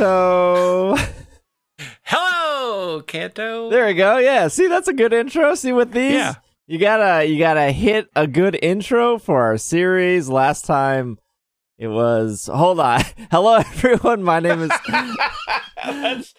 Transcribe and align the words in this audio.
Hello, 0.00 0.96
Kanto. 0.96 1.12
Hello, 2.04 3.02
Kanto. 3.02 3.68
There 3.68 3.84
we 3.86 3.92
go. 3.92 4.16
Yeah, 4.16 4.48
see, 4.48 4.66
that's 4.66 4.88
a 4.88 4.94
good 4.94 5.12
intro. 5.12 5.54
See, 5.54 5.72
with 5.72 5.92
these, 5.92 6.14
Yeah. 6.14 6.34
you 6.66 6.78
gotta 6.78 7.26
you 7.26 7.38
gotta 7.38 7.70
hit 7.70 8.08
a 8.16 8.26
good 8.26 8.58
intro 8.62 9.18
for 9.18 9.42
our 9.42 9.58
series. 9.58 10.30
Last 10.30 10.64
time, 10.64 11.18
it 11.76 11.88
was. 11.88 12.48
Hold 12.50 12.80
on. 12.80 13.02
Hello, 13.30 13.56
everyone. 13.56 14.22
My 14.22 14.40
name 14.40 14.62
is. 14.62 14.70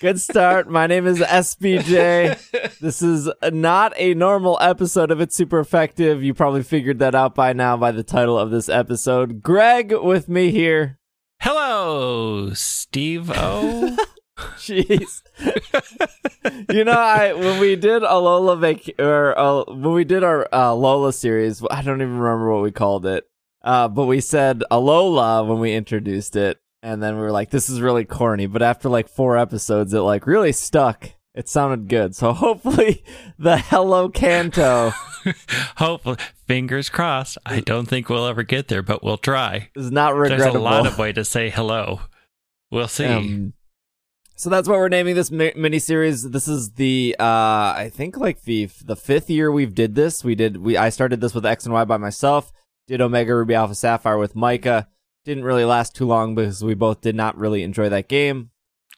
Good 0.00 0.20
start. 0.20 0.68
My 0.68 0.86
name 0.88 1.06
is 1.06 1.18
SBJ. 1.20 2.78
This 2.80 3.00
is 3.02 3.28
not 3.52 3.92
a 3.96 4.14
normal 4.14 4.58
episode 4.60 5.10
of 5.12 5.20
It's 5.20 5.34
Super 5.36 5.58
Effective. 5.60 6.22
You 6.22 6.32
probably 6.34 6.62
figured 6.64 6.98
that 7.00 7.14
out 7.14 7.34
by 7.34 7.52
now 7.52 7.76
by 7.76 7.90
the 7.92 8.02
title 8.04 8.36
of 8.38 8.50
this 8.50 8.68
episode. 8.68 9.40
Greg 9.42 9.92
with 9.92 10.28
me 10.28 10.50
here. 10.50 10.98
Hello, 11.84 12.52
Steve 12.54 13.28
O. 13.34 13.96
Jeez. 14.56 15.20
you 16.72 16.84
know, 16.84 16.92
I 16.92 17.32
when 17.32 17.58
we 17.58 17.74
did 17.74 18.04
Alola 18.04 18.56
vac- 18.56 19.00
or 19.00 19.36
uh, 19.36 19.64
when 19.64 19.92
we 19.92 20.04
did 20.04 20.22
our 20.22 20.48
uh, 20.54 20.72
Lola 20.74 21.12
series, 21.12 21.60
I 21.72 21.82
don't 21.82 22.00
even 22.00 22.16
remember 22.20 22.52
what 22.52 22.62
we 22.62 22.70
called 22.70 23.04
it. 23.04 23.24
Uh, 23.62 23.88
but 23.88 24.06
we 24.06 24.20
said 24.20 24.62
Alola 24.70 25.44
when 25.44 25.58
we 25.58 25.74
introduced 25.74 26.36
it, 26.36 26.60
and 26.84 27.02
then 27.02 27.16
we 27.16 27.22
were 27.22 27.32
like, 27.32 27.50
"This 27.50 27.68
is 27.68 27.80
really 27.80 28.04
corny." 28.04 28.46
But 28.46 28.62
after 28.62 28.88
like 28.88 29.08
four 29.08 29.36
episodes, 29.36 29.92
it 29.92 30.02
like 30.02 30.24
really 30.24 30.52
stuck. 30.52 31.10
It 31.34 31.48
sounded 31.48 31.88
good. 31.88 32.14
So 32.14 32.32
hopefully, 32.32 33.02
the 33.40 33.58
Hello 33.58 34.08
Kanto 34.08 34.92
Hopefully, 35.76 36.16
fingers 36.46 36.88
crossed. 36.88 37.38
I 37.44 37.60
don't 37.60 37.86
think 37.86 38.08
we'll 38.08 38.26
ever 38.26 38.42
get 38.42 38.68
there, 38.68 38.82
but 38.82 39.02
we'll 39.02 39.18
try. 39.18 39.70
is 39.76 39.90
not 39.90 40.14
regrettable. 40.14 40.44
There's 40.44 40.54
a 40.54 40.58
lot 40.58 40.86
of 40.86 40.98
way 40.98 41.12
to 41.12 41.24
say 41.24 41.50
hello. 41.50 42.00
We'll 42.70 42.88
see. 42.88 43.04
Um, 43.04 43.52
so 44.36 44.50
that's 44.50 44.68
what 44.68 44.78
we're 44.78 44.88
naming 44.88 45.14
this 45.14 45.30
mi- 45.30 45.52
mini 45.54 45.78
series. 45.78 46.30
This 46.30 46.48
is 46.48 46.72
the 46.72 47.14
uh 47.20 47.22
I 47.76 47.90
think 47.94 48.16
like 48.16 48.42
the 48.42 48.68
the 48.84 48.96
fifth 48.96 49.30
year 49.30 49.52
we've 49.52 49.74
did 49.74 49.94
this. 49.94 50.24
We 50.24 50.34
did 50.34 50.56
we 50.56 50.76
I 50.76 50.88
started 50.88 51.20
this 51.20 51.34
with 51.34 51.46
X 51.46 51.64
and 51.64 51.72
Y 51.72 51.84
by 51.84 51.96
myself. 51.96 52.52
Did 52.88 53.00
Omega 53.00 53.34
Ruby 53.34 53.54
Alpha 53.54 53.74
Sapphire 53.74 54.18
with 54.18 54.34
Micah. 54.34 54.88
Didn't 55.24 55.44
really 55.44 55.64
last 55.64 55.94
too 55.94 56.06
long 56.06 56.34
because 56.34 56.64
we 56.64 56.74
both 56.74 57.00
did 57.00 57.14
not 57.14 57.38
really 57.38 57.62
enjoy 57.62 57.88
that 57.90 58.08
game. 58.08 58.50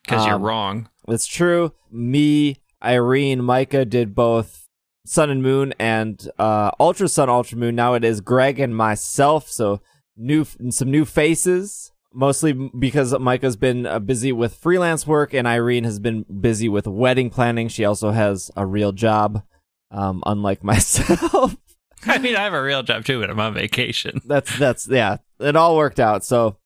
Because 0.02 0.24
you're 0.24 0.36
um, 0.36 0.42
wrong. 0.42 0.88
That's 1.06 1.26
true. 1.26 1.72
Me, 1.90 2.56
Irene, 2.82 3.42
Micah 3.42 3.84
did 3.84 4.14
both 4.14 4.63
Sun 5.06 5.30
and 5.30 5.42
Moon 5.42 5.74
and 5.78 6.28
uh 6.38 6.70
Ultra 6.80 7.08
Sun, 7.08 7.28
Ultra 7.28 7.58
Moon. 7.58 7.74
Now 7.74 7.94
it 7.94 8.04
is 8.04 8.20
Greg 8.20 8.58
and 8.58 8.76
myself. 8.76 9.50
So 9.50 9.80
new 10.16 10.44
some 10.70 10.90
new 10.90 11.04
faces. 11.04 11.90
Mostly 12.16 12.52
because 12.52 13.12
Micah's 13.18 13.56
been 13.56 13.86
uh, 13.86 13.98
busy 13.98 14.30
with 14.30 14.54
freelance 14.54 15.04
work 15.04 15.34
and 15.34 15.48
Irene 15.48 15.82
has 15.82 15.98
been 15.98 16.22
busy 16.22 16.68
with 16.68 16.86
wedding 16.86 17.28
planning. 17.28 17.66
She 17.66 17.84
also 17.84 18.12
has 18.12 18.52
a 18.56 18.64
real 18.64 18.92
job, 18.92 19.42
um, 19.90 20.22
unlike 20.24 20.62
myself. 20.72 21.56
I 22.06 22.18
mean, 22.18 22.36
I 22.36 22.44
have 22.44 22.52
a 22.52 22.62
real 22.62 22.84
job 22.84 23.04
too, 23.04 23.20
but 23.20 23.30
I'm 23.30 23.40
on 23.40 23.54
vacation. 23.54 24.20
that's 24.26 24.56
that's 24.58 24.86
yeah 24.86 25.16
it 25.40 25.56
all 25.56 25.76
worked 25.76 25.98
out 25.98 26.24
so 26.24 26.56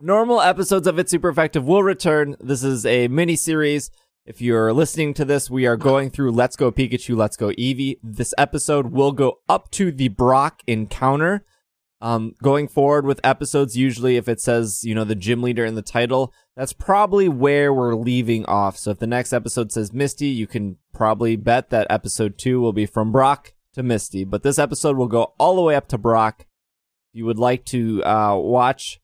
normal 0.00 0.40
episodes 0.40 0.86
of 0.86 0.98
it 0.98 1.10
super 1.10 1.28
effective 1.28 1.64
will 1.64 1.82
return 1.82 2.36
this 2.40 2.62
is 2.62 2.86
a 2.86 3.08
mini 3.08 3.34
series 3.36 3.90
if 4.24 4.40
you're 4.40 4.72
listening 4.72 5.14
to 5.14 5.24
this 5.24 5.50
we 5.50 5.66
are 5.66 5.76
going 5.76 6.10
through 6.10 6.30
let's 6.30 6.56
go 6.56 6.70
pikachu 6.70 7.16
let's 7.16 7.36
go 7.36 7.48
eevee. 7.50 7.98
This 8.02 8.32
episode 8.38 8.92
will 8.92 9.12
go 9.12 9.38
up 9.48 9.70
to 9.72 9.90
the 9.90 10.08
brock 10.08 10.62
encounter. 10.66 11.44
Um, 12.00 12.34
going 12.42 12.66
forward 12.66 13.06
with 13.06 13.20
episodes 13.22 13.76
usually 13.76 14.16
if 14.16 14.28
it 14.28 14.40
says 14.40 14.82
you 14.84 14.94
know 14.94 15.04
the 15.04 15.14
gym 15.14 15.42
leader 15.42 15.64
in 15.64 15.74
the 15.74 15.82
title 15.82 16.32
that's 16.56 16.72
probably 16.72 17.28
where 17.28 17.72
we're 17.72 17.94
leaving 17.94 18.44
off. 18.46 18.76
So 18.76 18.90
if 18.92 18.98
the 18.98 19.06
next 19.06 19.32
episode 19.32 19.72
says 19.72 19.92
misty 19.92 20.28
you 20.28 20.46
can 20.46 20.78
probably 20.92 21.36
bet 21.36 21.70
that 21.70 21.86
episode 21.90 22.38
2 22.38 22.60
will 22.60 22.72
be 22.72 22.86
from 22.86 23.12
brock 23.12 23.52
to 23.74 23.82
misty. 23.82 24.24
But 24.24 24.42
this 24.42 24.58
episode 24.58 24.96
will 24.96 25.08
go 25.08 25.34
all 25.38 25.56
the 25.56 25.62
way 25.62 25.74
up 25.74 25.88
to 25.88 25.98
brock. 25.98 26.46
If 27.12 27.18
you 27.18 27.24
would 27.26 27.38
like 27.38 27.64
to 27.66 28.02
uh, 28.04 28.36
watch 28.36 29.00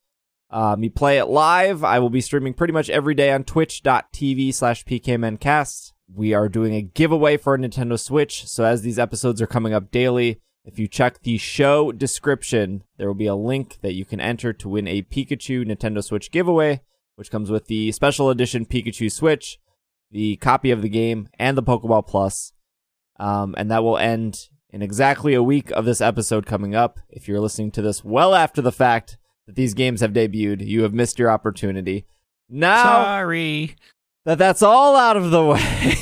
uh, 0.50 0.76
me 0.76 0.88
play 0.88 1.19
it 1.19 1.26
live, 1.26 1.84
I 1.84 1.98
will 1.98 2.10
be 2.10 2.20
streaming 2.20 2.54
pretty 2.54 2.72
much 2.72 2.88
every 2.88 3.14
day 3.14 3.32
on 3.32 3.44
twitch.tv 3.44 4.54
slash 4.54 4.84
pkmncast. 4.84 5.92
We 6.12 6.32
are 6.32 6.48
doing 6.48 6.75
a 6.75 6.82
giveaway 6.82 7.36
for 7.36 7.54
a 7.54 7.59
Nintendo 7.59 7.98
Switch, 8.00 8.47
so 8.47 8.64
as 8.64 8.81
these 8.81 8.98
episodes 8.98 9.42
are 9.42 9.47
coming 9.47 9.75
up 9.75 9.91
daily, 9.91 10.41
if 10.64 10.78
you 10.78 10.88
check 10.88 11.22
the 11.22 11.36
show 11.36 11.92
description, 11.92 12.82
there 12.97 13.06
will 13.06 13.14
be 13.14 13.26
a 13.26 13.34
link 13.34 13.78
that 13.82 13.92
you 13.92 14.06
can 14.06 14.20
enter 14.20 14.54
to 14.54 14.69
win 14.70 14.88
a 14.88 15.03
Pikachu 15.03 15.66
Nintendo 15.66 16.03
Switch 16.03 16.31
giveaway, 16.31 16.80
which 17.16 17.30
comes 17.30 17.50
with 17.50 17.66
the 17.66 17.92
special 17.92 18.30
edition 18.30 18.65
Pikachu 18.65 19.12
Switch, 19.12 19.59
the 20.10 20.36
copy 20.36 20.70
of 20.70 20.80
the 20.80 20.88
game, 20.88 21.28
and 21.38 21.59
the 21.59 21.62
Pokeball 21.62 22.06
Plus. 22.06 22.54
Um, 23.20 23.54
and 23.59 23.70
that 23.70 23.82
will 23.82 23.98
end 23.98 24.48
in 24.70 24.80
exactly 24.80 25.34
a 25.34 25.42
week 25.42 25.70
of 25.72 25.84
this 25.84 26.00
episode 26.00 26.47
coming 26.47 26.75
up. 26.75 27.00
If 27.10 27.28
you're 27.28 27.41
listening 27.41 27.70
to 27.72 27.82
this 27.82 28.03
well 28.03 28.34
after 28.34 28.62
the 28.62 28.72
fact 28.72 29.18
that 29.48 29.56
these 29.56 29.75
games 29.75 30.03
have 30.03 30.12
debuted, 30.12 30.64
you 30.64 30.82
have 30.82 30.92
missed 30.92 31.19
your 31.19 31.31
opportunity. 31.31 32.06
Now 32.50 33.03
Sorry. 33.03 33.75
that 34.26 34.36
that's 34.36 34.62
all 34.62 34.94
out 34.94 35.16
of 35.16 35.31
the 35.31 35.44
way, 35.44 35.97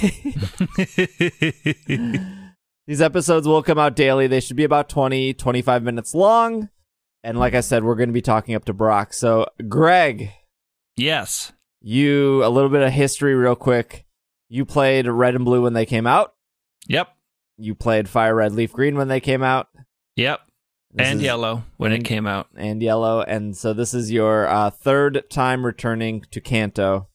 these 2.88 3.00
episodes 3.00 3.46
will 3.46 3.62
come 3.62 3.78
out 3.78 3.94
daily. 3.94 4.26
They 4.26 4.40
should 4.40 4.56
be 4.56 4.64
about 4.64 4.88
20, 4.88 5.32
25 5.34 5.84
minutes 5.84 6.12
long. 6.12 6.70
And 7.22 7.38
like 7.38 7.54
I 7.54 7.60
said, 7.60 7.84
we're 7.84 7.94
going 7.94 8.08
to 8.08 8.12
be 8.12 8.20
talking 8.20 8.56
up 8.56 8.64
to 8.64 8.72
Brock. 8.72 9.14
So, 9.14 9.46
Greg, 9.68 10.32
yes. 10.96 11.52
you, 11.80 12.44
a 12.44 12.50
little 12.50 12.70
bit 12.70 12.82
of 12.82 12.92
history 12.92 13.36
real 13.36 13.54
quick. 13.54 14.06
You 14.48 14.64
played 14.64 15.06
Red 15.06 15.36
and 15.36 15.44
Blue 15.44 15.62
when 15.62 15.72
they 15.72 15.86
came 15.86 16.06
out. 16.08 16.34
Yep. 16.88 17.08
You 17.58 17.76
played 17.76 18.08
Fire 18.08 18.34
Red, 18.34 18.52
Leaf 18.52 18.72
Green 18.72 18.96
when 18.96 19.06
they 19.06 19.20
came 19.20 19.44
out. 19.44 19.68
Yep. 20.16 20.40
This 20.96 21.08
and 21.08 21.20
is- 21.20 21.24
yellow 21.24 21.64
when 21.76 21.92
and- 21.92 22.02
it 22.02 22.08
came 22.08 22.26
out. 22.26 22.48
and 22.56 22.82
yellow. 22.82 23.20
And 23.22 23.56
so 23.56 23.72
this 23.72 23.92
is 23.94 24.10
your 24.10 24.48
uh, 24.48 24.70
third 24.70 25.24
time 25.30 25.64
returning 25.64 26.24
to 26.30 26.40
Kanto. 26.40 27.08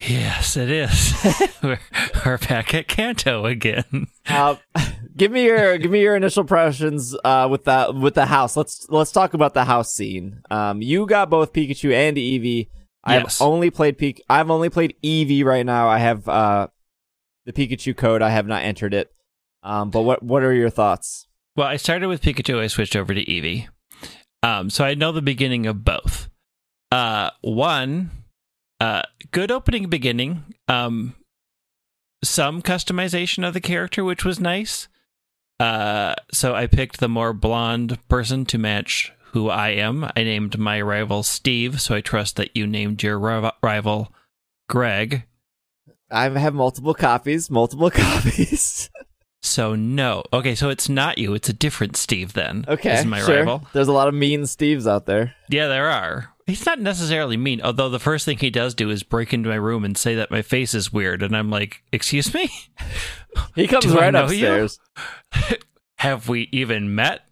Yes, 0.00 0.58
it 0.58 0.70
is. 0.70 1.14
we're, 1.62 1.78
we're 2.26 2.36
back 2.36 2.74
at 2.74 2.86
Kanto 2.86 3.46
again. 3.46 4.08
Uh, 4.28 4.56
give 5.16 5.32
me 5.32 5.44
your 5.44 5.78
give 5.78 5.90
me 5.90 6.02
your 6.02 6.14
initial 6.14 6.42
impressions 6.42 7.16
uh, 7.24 7.48
with 7.50 7.64
the 7.64 7.90
with 7.98 8.12
the 8.14 8.26
house. 8.26 8.58
Let's 8.58 8.86
let's 8.90 9.10
talk 9.10 9.32
about 9.32 9.54
the 9.54 9.64
house 9.64 9.90
scene. 9.94 10.42
Um, 10.50 10.82
you 10.82 11.06
got 11.06 11.30
both 11.30 11.54
Pikachu 11.54 11.94
and 11.94 12.18
Eevee. 12.18 12.68
I've 13.04 13.22
Yes. 13.22 13.40
only 13.40 13.70
played 13.70 13.96
Pik- 13.96 14.20
I've 14.28 14.50
only 14.50 14.68
played 14.68 14.96
Eevee 15.02 15.44
right 15.44 15.64
now. 15.64 15.88
I 15.88 15.96
have 15.98 16.28
uh, 16.28 16.66
the 17.46 17.54
Pikachu 17.54 17.96
code. 17.96 18.20
I 18.20 18.28
have 18.28 18.46
not 18.46 18.64
entered 18.64 18.92
it. 18.92 19.10
Um, 19.62 19.88
but 19.90 20.02
what 20.02 20.22
what 20.22 20.42
are 20.42 20.52
your 20.52 20.68
thoughts? 20.70 21.26
Well, 21.56 21.66
I 21.66 21.76
started 21.76 22.08
with 22.08 22.20
Pikachu. 22.20 22.60
I 22.60 22.66
switched 22.66 22.94
over 22.94 23.14
to 23.14 23.24
Eevee. 23.24 23.68
Um, 24.42 24.68
so 24.68 24.84
I 24.84 24.94
know 24.94 25.10
the 25.10 25.22
beginning 25.22 25.66
of 25.66 25.84
both. 25.84 26.28
Uh, 26.92 27.30
one, 27.40 28.10
uh, 28.78 29.02
good 29.30 29.50
opening 29.50 29.88
beginning. 29.88 30.44
Um, 30.68 31.16
some 32.22 32.60
customization 32.60 33.46
of 33.46 33.54
the 33.54 33.60
character, 33.60 34.04
which 34.04 34.24
was 34.24 34.38
nice. 34.38 34.88
Uh, 35.58 36.14
so 36.30 36.54
I 36.54 36.66
picked 36.66 37.00
the 37.00 37.08
more 37.08 37.32
blonde 37.32 37.98
person 38.08 38.44
to 38.46 38.58
match 38.58 39.12
who 39.32 39.48
I 39.48 39.70
am. 39.70 40.04
I 40.04 40.24
named 40.24 40.58
my 40.58 40.80
rival 40.80 41.22
Steve, 41.22 41.80
so 41.80 41.94
I 41.94 42.02
trust 42.02 42.36
that 42.36 42.54
you 42.54 42.66
named 42.66 43.02
your 43.02 43.18
rival, 43.18 43.52
rival 43.62 44.12
Greg. 44.68 45.24
I 46.10 46.28
have 46.28 46.54
multiple 46.54 46.94
copies. 46.94 47.50
Multiple 47.50 47.90
copies. 47.94 48.90
So 49.46 49.74
no. 49.74 50.24
Okay, 50.32 50.54
so 50.54 50.68
it's 50.68 50.88
not 50.88 51.18
you. 51.18 51.34
It's 51.34 51.48
a 51.48 51.52
different 51.52 51.96
Steve 51.96 52.32
then. 52.32 52.64
okay, 52.68 52.98
is 52.98 53.04
my 53.06 53.20
sure. 53.20 53.38
rival. 53.38 53.66
There's 53.72 53.88
a 53.88 53.92
lot 53.92 54.08
of 54.08 54.14
mean 54.14 54.42
Steves 54.42 54.86
out 54.90 55.06
there. 55.06 55.34
Yeah, 55.48 55.68
there 55.68 55.88
are. 55.88 56.32
He's 56.46 56.64
not 56.64 56.80
necessarily 56.80 57.36
mean, 57.36 57.60
although 57.60 57.88
the 57.88 57.98
first 57.98 58.24
thing 58.24 58.38
he 58.38 58.50
does 58.50 58.74
do 58.74 58.90
is 58.90 59.02
break 59.02 59.32
into 59.32 59.48
my 59.48 59.56
room 59.56 59.84
and 59.84 59.98
say 59.98 60.14
that 60.14 60.30
my 60.30 60.42
face 60.42 60.74
is 60.74 60.92
weird, 60.92 61.22
and 61.22 61.36
I'm 61.36 61.50
like, 61.50 61.82
"Excuse 61.92 62.32
me? 62.34 62.50
He 63.54 63.66
comes 63.66 63.86
right 63.88 64.14
upstairs. 64.14 64.78
have 65.98 66.28
we 66.28 66.48
even 66.52 66.94
met?" 66.94 67.22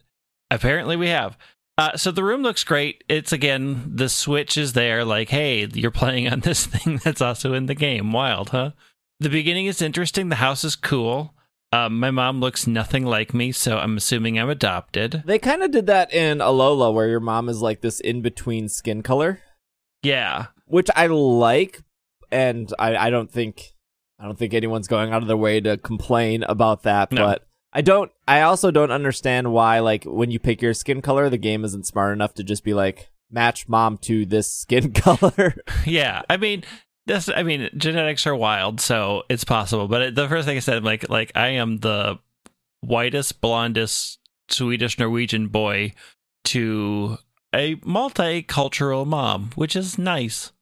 Apparently, 0.51 0.97
we 0.97 1.09
have. 1.09 1.37
Uh, 1.77 1.97
so 1.97 2.11
the 2.11 2.25
room 2.25 2.43
looks 2.43 2.63
great. 2.65 3.03
It's 3.09 3.33
again 3.33 3.93
the 3.95 4.09
switch 4.09 4.57
is 4.57 4.73
there. 4.73 5.05
Like, 5.05 5.29
hey, 5.29 5.67
you're 5.73 5.91
playing 5.91 6.29
on 6.29 6.41
this 6.41 6.67
thing 6.67 7.01
that's 7.03 7.21
also 7.21 7.55
in 7.55 7.67
the 7.67 7.75
game. 7.75 8.13
Wild, 8.13 8.51
huh? 8.51 8.71
The 9.21 9.31
beginning 9.31 9.67
is 9.67 9.83
interesting. 9.83 10.29
The 10.29 10.37
house 10.37 10.65
is 10.65 10.77
cool. 10.77 11.35
Um, 11.75 11.99
my 11.99 12.13
mom 12.13 12.39
looks 12.39 12.69
nothing 12.69 13.05
like 13.05 13.35
me, 13.35 13.51
so 13.51 13.79
I'm 13.79 13.97
assuming 13.97 14.39
I'm 14.39 14.49
adopted. 14.49 15.25
They 15.27 15.41
kind 15.41 15.63
of 15.63 15.73
did 15.73 15.87
that 15.87 16.15
in 16.15 16.39
Alola, 16.39 16.95
where 16.95 17.09
your 17.09 17.19
mom 17.19 17.49
is 17.49 17.61
like 17.61 17.81
this 17.81 17.99
in 17.99 18.23
between 18.23 18.69
skin 18.69 19.03
color, 19.03 19.41
Yeah, 20.03 20.47
which 20.67 20.89
I 20.95 21.07
like, 21.09 21.83
and 22.31 22.73
I, 22.79 22.97
I 22.97 23.11
don't 23.11 23.31
think 23.31 23.75
I 24.21 24.25
don't 24.25 24.39
think 24.39 24.55
anyone's 24.55 24.87
going 24.87 25.13
out 25.13 25.23
of 25.23 25.29
their 25.29 25.37
way 25.37 25.61
to 25.61 25.77
complain 25.77 26.45
about 26.45 26.85
that. 26.85 27.11
No. 27.11 27.27
But 27.27 27.47
I 27.73 27.81
don't. 27.81 28.13
I 28.29 28.43
also 28.43 28.71
don't 28.71 28.93
understand 28.93 29.53
why, 29.53 29.81
like, 29.81 30.05
when 30.05 30.31
you 30.31 30.39
pick 30.39 30.63
your 30.63 30.75
skin 30.75 31.03
color, 31.03 31.29
the 31.29 31.39
game 31.39 31.65
isn't 31.65 31.87
smart 31.87 32.13
enough 32.13 32.35
to 32.35 32.45
just 32.45 32.63
be 32.63 32.73
like, 32.73 33.11
match 33.31 33.69
mom 33.69 33.99
to 33.99 34.25
this 34.25 34.51
skin 34.51 34.93
color. 34.95 35.57
yeah, 35.85 36.23
I 36.31 36.37
mean, 36.37 36.63
this. 37.07 37.29
I 37.29 37.43
mean, 37.43 37.71
genetics 37.77 38.27
are 38.27 38.35
wild, 38.37 38.81
so 38.81 39.23
it's 39.29 39.45
possible. 39.45 39.89
But 39.89 40.15
the 40.15 40.29
first 40.29 40.47
thing 40.47 40.57
I 40.57 40.61
said, 40.61 40.85
like, 40.85 41.09
like 41.09 41.33
I 41.35 41.49
am 41.49 41.79
the 41.79 42.19
whitest, 42.83 43.41
blondest 43.41 44.19
Swedish 44.49 44.99
Norwegian 44.99 45.49
boy 45.49 45.93
to 46.45 47.17
a 47.55 47.77
multicultural 47.77 49.07
mom, 49.07 49.51
which 49.55 49.77
is 49.77 49.99
nice. 49.99 50.53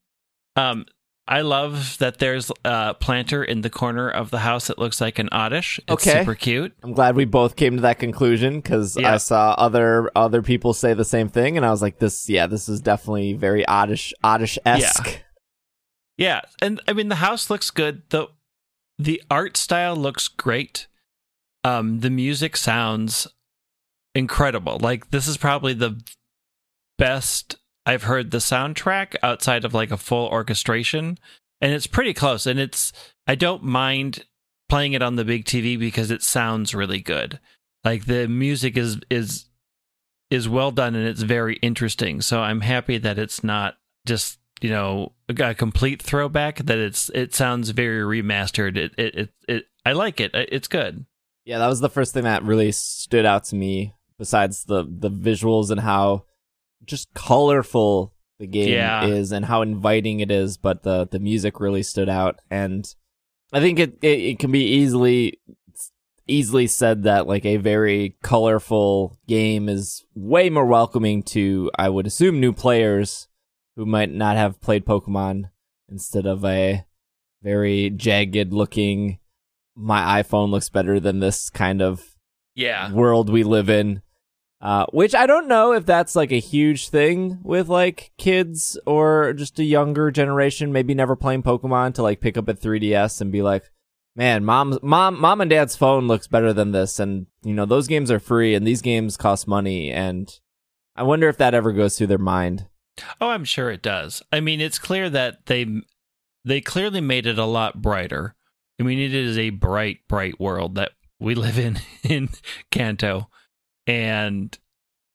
Um, 0.57 0.87
I 1.27 1.41
love 1.43 1.97
that 1.99 2.19
there's 2.19 2.51
a 2.65 2.95
planter 2.95 3.43
in 3.45 3.61
the 3.63 3.71
corner 3.71 4.11
of 4.11 4.31
the 4.31 4.41
house 4.41 4.67
that 4.67 4.79
looks 4.79 5.01
like 5.01 5.19
an 5.19 5.29
oddish. 5.33 5.79
It's 5.89 6.07
Okay. 6.07 6.19
super 6.21 6.35
cute. 6.35 6.75
I'm 6.83 6.93
glad 6.93 7.15
we 7.17 7.25
both 7.25 7.57
came 7.57 7.77
to 7.77 7.83
that 7.83 7.99
conclusion 7.99 8.61
because 8.61 8.97
Yeah. 8.99 9.15
I 9.15 9.17
saw 9.19 9.53
other 9.57 10.11
other 10.17 10.43
people 10.43 10.75
say 10.75 10.95
the 10.95 11.05
same 11.05 11.29
thing, 11.29 11.57
and 11.57 11.65
I 11.65 11.71
was 11.71 11.81
like, 11.81 11.99
"This, 12.01 12.29
yeah, 12.29 12.47
this 12.49 12.69
is 12.69 12.81
definitely 12.81 13.33
very 13.35 13.65
oddish, 13.67 14.13
oddish 14.23 14.59
esque." 14.67 15.07
Yeah, 15.13 15.19
and 16.61 16.81
I 16.87 16.93
mean 16.93 17.09
the 17.09 17.17
house 17.17 17.51
looks 17.51 17.71
good. 17.71 18.03
the 18.11 18.29
The 18.99 19.23
art 19.31 19.57
style 19.57 19.97
looks 19.97 20.29
great. 20.29 20.87
Um, 21.65 22.01
the 22.01 22.11
music 22.11 22.57
sounds 22.57 23.27
incredible. 24.15 24.79
Like 24.81 25.11
this 25.11 25.27
is 25.27 25.37
probably 25.37 25.75
the 25.75 26.01
best 26.99 27.57
I've 27.85 28.05
heard 28.05 28.31
the 28.31 28.39
soundtrack 28.39 29.17
outside 29.23 29.65
of 29.65 29.75
like 29.75 29.91
a 29.91 29.97
full 29.97 30.29
orchestration, 30.29 31.19
and 31.61 31.73
it's 31.73 31.89
pretty 31.89 32.15
close. 32.15 32.47
And 32.47 32.61
it's 32.61 32.93
I 33.27 33.35
don't 33.35 33.65
mind 33.65 34.25
playing 34.69 34.93
it 34.93 35.03
on 35.03 35.17
the 35.17 35.25
big 35.25 35.45
TV 35.45 35.79
because 35.79 36.11
it 36.11 36.23
sounds 36.23 36.75
really 36.75 37.01
good. 37.01 37.41
Like 37.85 38.05
the 38.05 38.29
music 38.29 38.77
is 38.77 39.01
is 39.11 39.47
is 40.31 40.49
well 40.49 40.71
done 40.71 40.95
and 40.95 41.07
it's 41.07 41.23
very 41.23 41.57
interesting. 41.57 42.21
So 42.21 42.41
I'm 42.41 42.61
happy 42.61 42.99
that 42.99 43.19
it's 43.19 43.43
not 43.43 43.77
just 44.07 44.39
you 44.63 44.71
know 44.71 45.13
a 45.29 45.55
complete 45.55 46.01
throwback. 46.03 46.59
That 46.59 46.79
it's 46.79 47.11
it 47.15 47.35
sounds 47.35 47.71
very 47.71 48.23
remastered. 48.23 48.77
It 48.77 48.93
it 48.97 49.15
it, 49.15 49.31
it 49.49 49.65
I 49.85 49.93
like 49.93 50.21
it. 50.21 50.31
It's 50.35 50.69
good. 50.69 51.05
Yeah, 51.45 51.59
that 51.59 51.67
was 51.67 51.81
the 51.81 51.91
first 51.91 52.15
thing 52.15 52.25
that 52.25 52.45
really 52.45 52.73
stood 52.73 53.27
out 53.27 53.45
to 53.45 53.57
me. 53.57 53.95
Besides 54.19 54.65
the 54.65 54.85
the 54.89 55.11
visuals 55.11 55.71
and 55.71 55.81
how 55.81 56.25
just 56.85 57.13
colorful 57.15 58.15
the 58.39 58.47
game 58.47 58.69
Yeah. 58.69 59.05
is 59.07 59.33
and 59.33 59.45
how 59.45 59.63
inviting 59.63 60.21
it 60.21 60.31
is, 60.31 60.57
but 60.57 60.83
the 60.83 61.07
the 61.07 61.19
music 61.19 61.59
really 61.61 61.83
stood 61.83 62.09
out. 62.09 62.39
And 62.51 62.87
I 63.53 63.61
think 63.61 63.79
it 63.79 63.99
it, 64.03 64.21
it 64.21 64.39
can 64.39 64.53
be 64.53 64.65
easily 64.65 65.41
easily 66.29 66.69
said 66.69 67.03
that 67.03 67.27
like 67.27 67.45
a 67.45 67.57
very 67.57 68.17
colorful 68.23 69.19
game 69.27 69.69
is 69.69 70.05
way 70.15 70.49
more 70.51 70.67
welcoming 70.67 71.23
to 71.25 71.69
I 71.77 71.89
would 71.89 72.07
assume 72.07 72.39
new 72.39 72.53
players 72.53 73.27
who 73.77 73.87
might 73.87 74.11
not 74.11 74.37
have 74.37 74.61
played 74.61 74.85
Pokemon 74.85 75.51
instead 75.89 76.27
of 76.27 76.45
a 76.45 76.85
very 77.43 77.91
jagged 77.91 78.53
looking 78.53 79.19
my 79.75 80.23
iPhone 80.23 80.51
looks 80.51 80.69
better 80.69 81.01
than 81.01 81.21
this 81.21 81.49
kind 81.49 81.81
of 81.81 82.15
Yeah. 82.55 82.93
world 82.93 83.31
we 83.31 83.43
live 83.43 83.71
in. 83.71 84.03
Uh, 84.61 84.87
which 84.93 85.13
I 85.15 85.27
don't 85.27 85.49
know 85.49 85.73
if 85.73 85.85
that's 85.87 86.15
like 86.15 86.31
a 86.31 86.39
huge 86.39 86.89
thing 86.91 87.41
with 87.43 87.69
like 87.69 88.13
kids 88.17 88.79
or 88.87 89.33
just 89.33 89.59
a 89.59 89.65
younger 89.65 90.11
generation, 90.13 90.73
maybe 90.73 90.95
never 90.95 91.17
playing 91.17 91.43
Pokemon 91.43 91.95
to 91.95 92.03
like 92.03 92.21
pick 92.21 92.37
up 92.37 92.47
a 92.49 92.55
3DS 92.55 93.21
and 93.21 93.33
be 93.33 93.43
like, 93.43 93.65
man, 94.15 94.45
mom, 94.45 94.79
mom, 94.83 95.19
mom 95.21 95.41
and 95.41 95.51
dad's 95.51 95.75
phone 95.75 96.07
looks 96.07 96.29
better 96.29 96.53
than 96.53 96.71
this. 96.71 97.01
And 97.01 97.27
you 97.43 97.55
know, 97.55 97.65
those 97.65 97.89
games 97.89 98.09
are 98.11 98.21
free 98.21 98.55
and 98.55 98.65
these 98.65 98.83
games 98.83 99.17
cost 99.17 99.49
money. 99.49 99.91
And 99.91 100.31
I 100.95 101.03
wonder 101.03 101.29
if 101.29 101.39
that 101.39 101.55
ever 101.55 101.73
goes 101.73 101.97
through 101.99 102.09
their 102.09 102.19
mind. 102.19 102.67
Oh, 103.21 103.31
I'm 103.31 103.45
sure 103.45 103.71
it 103.71 103.83
does. 103.83 104.23
I 104.33 104.41
mean, 104.41 104.61
it's 104.61 104.79
clear 104.79 105.09
that 105.11 105.47
they 105.47 105.67
they 106.45 106.61
clearly 106.61 107.01
made 107.01 107.27
it 107.27 107.39
a 107.39 107.45
lot 107.45 107.81
brighter. 107.81 108.35
I 108.81 108.83
mean, 108.83 108.99
it 108.99 109.15
is 109.15 109.39
a 109.39 109.51
bright, 109.51 110.01
bright 110.09 110.41
world 110.41 110.75
that 110.75 110.93
we 111.19 111.35
live 111.37 111.59
in 111.59 111.79
in 112.03 112.29
Kanto, 112.71 113.29
and 113.87 114.57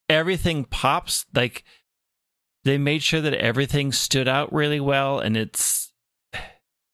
everything 0.08 0.64
pops. 0.64 1.26
Like 1.34 1.64
they 2.64 2.78
made 2.78 3.02
sure 3.02 3.20
that 3.20 3.34
everything 3.34 3.92
stood 3.92 4.28
out 4.28 4.52
really 4.52 4.80
well, 4.80 5.20
and 5.20 5.36
it's 5.36 5.92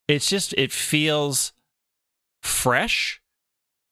it's 0.07 0.29
just 0.29 0.53
it 0.53 0.71
feels 0.71 1.53
fresh 2.41 3.21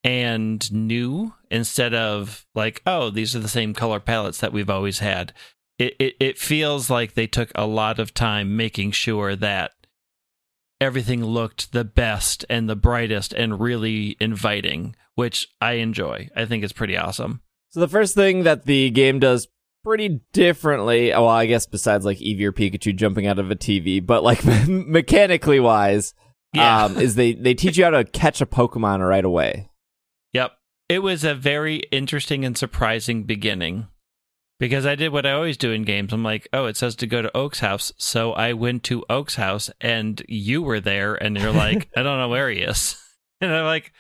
and 0.04 0.72
new 0.72 1.34
instead 1.50 1.94
of 1.94 2.46
like 2.54 2.82
oh 2.86 3.10
these 3.10 3.36
are 3.36 3.40
the 3.40 3.48
same 3.48 3.74
color 3.74 4.00
palettes 4.00 4.40
that 4.40 4.52
we've 4.52 4.70
always 4.70 5.00
had 5.00 5.34
it, 5.80 5.96
it 6.00 6.14
it 6.20 6.38
feels 6.38 6.90
like 6.90 7.14
they 7.14 7.28
took 7.28 7.52
a 7.56 7.66
lot 7.66 8.00
of 8.00 8.14
time 8.14 8.56
making 8.56 8.92
sure 8.92 9.36
that 9.36 9.72
everything 10.82 11.24
looked 11.24 11.72
the 11.72 11.84
best 11.84 12.46
and 12.50 12.70
the 12.70 12.76
brightest 12.76 13.34
and 13.34 13.60
really 13.60 14.18
inviting, 14.20 14.96
which 15.16 15.48
I 15.62 15.74
enjoy. 15.74 16.30
I 16.36 16.46
think 16.46 16.64
it's 16.64 16.74
pretty 16.74 16.98
awesome. 16.98 17.42
So 17.70 17.80
the 17.80 17.88
first 17.88 18.16
thing 18.16 18.44
that 18.44 18.66
the 18.66 18.90
game 18.92 19.20
does 19.20 19.48
pretty 19.84 20.22
differently, 20.34 21.10
well, 21.12 21.28
I 21.28 21.46
guess 21.46 21.66
besides 21.66 22.06
like 22.06 22.18
Eevee 22.20 22.44
or 22.44 22.52
Pikachu 22.52 22.96
jumping 22.96 23.28
out 23.28 23.40
of 23.40 23.50
a 23.50 23.56
TV, 23.56 24.06
but 24.06 24.24
like 24.24 24.44
mechanically 24.68 25.60
wise, 25.60 26.14
Yeah. 26.54 26.86
um, 26.86 26.98
is 26.98 27.16
they 27.16 27.34
they 27.34 27.54
teach 27.54 27.78
you 27.78 27.86
how 27.86 27.90
to 27.92 28.04
catch 28.04 28.42
a 28.42 28.46
Pokemon 28.46 29.08
right 29.08 29.26
away. 29.26 29.70
Yep. 30.34 30.52
It 30.90 31.00
was 31.00 31.24
a 31.24 31.34
very 31.34 31.78
interesting 31.92 32.44
and 32.46 32.58
surprising 32.58 33.24
beginning 33.24 33.88
because 34.60 34.86
I 34.86 34.96
did 34.96 35.12
what 35.12 35.26
I 35.26 35.32
always 35.32 35.58
do 35.58 35.72
in 35.72 35.84
games. 35.84 36.14
I'm 36.14 36.24
like, 36.24 36.48
oh, 36.54 36.66
it 36.66 36.78
says 36.78 36.96
to 36.98 37.08
go 37.08 37.22
to 37.22 37.36
Oak's 37.38 37.60
house. 37.60 37.92
So 37.98 38.34
I 38.34 38.54
went 38.54 38.84
to 38.84 39.04
Oak's 39.10 39.36
house 39.36 39.70
and 39.82 40.22
you 40.28 40.62
were 40.62 40.80
there 40.80 41.16
and 41.16 41.38
you're 41.38 41.52
like, 41.52 41.90
I 41.96 42.04
don't 42.04 42.20
know 42.20 42.30
where 42.30 42.50
he 42.50 42.60
is. 42.60 43.00
And 43.42 43.52
I'm 43.54 43.66
like, 43.66 43.92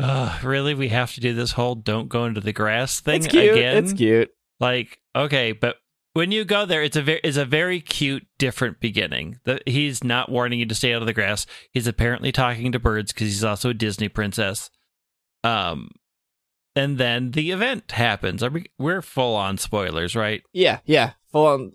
oh, 0.00 0.38
really? 0.44 0.74
We 0.74 0.88
have 0.88 1.14
to 1.14 1.20
do 1.20 1.32
this 1.32 1.52
whole 1.52 1.76
don't 1.76 2.10
go 2.10 2.26
into 2.26 2.42
the 2.42 2.52
grass 2.52 3.00
thing 3.00 3.16
It's 3.16 3.26
cute. 3.26 3.54
again? 3.54 3.84
It's 3.84 3.94
cute. 3.94 4.30
Like, 4.60 4.98
okay, 5.16 5.52
but 5.52 5.76
when 6.12 6.30
you 6.30 6.44
go 6.44 6.66
there, 6.66 6.82
it's 6.82 6.96
a 6.96 7.02
very 7.02 7.20
it's 7.24 7.38
a 7.38 7.46
very 7.46 7.80
cute, 7.80 8.26
different 8.38 8.80
beginning. 8.80 9.38
The, 9.44 9.62
he's 9.64 10.04
not 10.04 10.30
warning 10.30 10.58
you 10.58 10.66
to 10.66 10.74
stay 10.74 10.92
out 10.92 11.00
of 11.00 11.06
the 11.06 11.14
grass. 11.14 11.46
He's 11.72 11.86
apparently 11.86 12.32
talking 12.32 12.70
to 12.72 12.78
birds 12.78 13.12
because 13.14 13.28
he's 13.28 13.44
also 13.44 13.70
a 13.70 13.74
Disney 13.74 14.10
princess. 14.10 14.68
Um, 15.42 15.90
and 16.76 16.98
then 16.98 17.32
the 17.32 17.50
event 17.50 17.90
happens. 17.92 18.42
Are 18.42 18.50
we, 18.50 18.66
we're 18.78 19.02
full 19.02 19.34
on 19.34 19.58
spoilers, 19.58 20.14
right? 20.14 20.42
Yeah, 20.52 20.78
yeah. 20.84 21.12
Full 21.32 21.46
on 21.46 21.72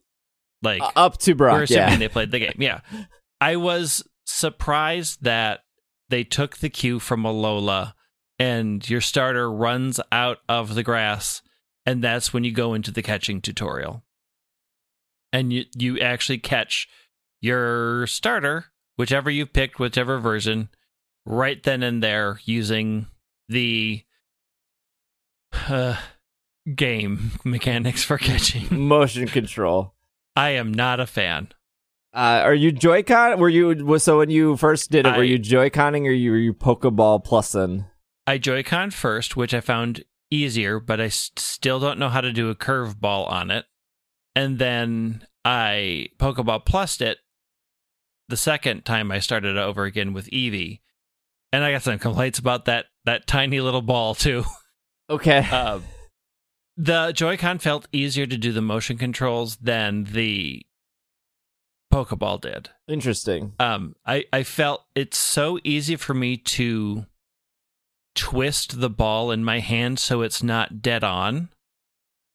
Like 0.62 0.82
uh, 0.82 0.92
up 0.96 1.18
to 1.20 1.34
we're 1.34 1.38
Brock. 1.38 1.64
assuming 1.64 1.90
Yeah. 1.90 1.98
they 1.98 2.08
played 2.08 2.32
the 2.32 2.40
game. 2.40 2.56
Yeah, 2.58 2.82
I 3.42 3.56
was 3.58 4.04
surprised 4.26 5.24
that 5.24 5.62
they 6.10 6.24
took 6.24 6.58
the 6.58 6.70
cue 6.70 7.00
from 7.00 7.24
Alola, 7.24 7.94
and 8.40 8.88
your 8.90 9.02
starter 9.02 9.52
runs 9.52 10.00
out 10.12 10.38
of 10.48 10.76
the 10.76 10.84
grass, 10.84 11.42
and 11.86 12.04
that's 12.04 12.32
when 12.34 12.44
you 12.44 12.52
go 12.52 12.74
into 12.74 12.92
the 12.92 13.02
catching 13.02 13.42
tutorial, 13.42 14.04
and 15.34 15.52
you 15.52 15.66
you 15.76 16.00
actually 16.00 16.38
catch 16.38 16.88
your 17.42 18.06
starter, 18.08 18.66
whichever 18.98 19.30
you 19.32 19.46
picked, 19.46 19.80
whichever 19.80 20.20
version, 20.20 20.70
right 21.26 21.64
then 21.64 21.82
and 21.82 22.04
there 22.04 22.40
using 22.46 23.08
the 23.50 24.04
uh, 25.70 25.98
game 26.76 27.32
mechanics 27.44 28.04
for 28.04 28.18
catching. 28.18 28.68
Motion 28.88 29.28
control. 29.28 29.94
I 30.36 30.52
am 30.52 30.74
not 30.74 31.00
a 31.00 31.06
fan. 31.06 31.50
Uh, 32.14 32.42
are 32.44 32.54
you 32.54 32.72
Joy-Con? 32.72 33.40
Were 33.40 33.50
you 33.50 33.68
was- 33.86 34.04
so 34.04 34.18
when 34.18 34.30
you 34.30 34.58
first 34.58 34.92
did 34.92 35.06
it? 35.06 35.16
were 35.16 35.24
you 35.24 35.38
Joy-Conning 35.40 36.08
or 36.08 36.12
you 36.12 36.32
were 36.32 36.38
you 36.38 36.54
Pokeball 36.54 37.26
plussing? 37.26 37.86
I 38.28 38.38
Joy-Con 38.38 38.92
first, 38.92 39.36
which 39.38 39.54
I 39.54 39.62
found 39.62 40.04
easier, 40.30 40.80
but 40.80 41.00
I 41.02 41.06
s- 41.06 41.32
still 41.38 41.80
don't 41.80 42.00
know 42.00 42.10
how 42.10 42.22
to 42.22 42.32
do 42.34 42.50
a 42.50 42.56
curveball 42.56 43.30
on 43.30 43.50
it. 43.52 43.66
And 44.36 44.60
then 44.60 45.26
I 45.46 46.08
Pokeball 46.18 46.66
plussed 46.66 47.02
it 47.02 47.18
the 48.30 48.38
second 48.38 48.86
time 48.86 49.12
I 49.12 49.20
started 49.20 49.58
over 49.58 49.84
again 49.86 50.14
with 50.14 50.30
Eevee. 50.32 50.80
And 51.54 51.64
I 51.64 51.72
got 51.72 51.82
some 51.82 52.00
complaints 52.00 52.40
about 52.40 52.66
that 52.66 52.86
that 53.06 53.28
tiny 53.28 53.60
little 53.62 53.82
ball 53.82 54.16
too. 54.16 54.44
Okay. 55.12 55.46
Uh, 55.52 55.82
the 56.78 57.12
Joy-Con 57.12 57.60
felt 57.60 57.88
easier 57.92 58.26
to 58.26 58.38
do 58.38 58.52
the 58.52 58.62
motion 58.62 58.98
controls 58.98 59.58
than 59.58 60.06
the 60.06 60.66
Pokeball 61.94 62.40
did. 62.40 62.70
Interesting. 62.88 63.54
um 63.60 63.96
i 64.06 64.24
i 64.32 64.44
felt 64.44 64.86
it's 64.96 65.18
so 65.18 65.60
easy 65.64 65.96
for 65.98 66.14
me 66.14 66.38
to 66.38 67.06
twist 68.16 68.80
the 68.80 68.90
ball 68.90 69.32
in 69.32 69.44
my 69.44 69.60
hand 69.60 70.00
so 70.00 70.22
it's 70.22 70.42
not 70.42 70.82
dead 70.82 71.04
on 71.04 71.50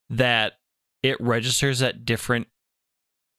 that 0.08 0.54
it 1.02 1.20
registers 1.20 1.82
at 1.82 2.04
different 2.04 2.46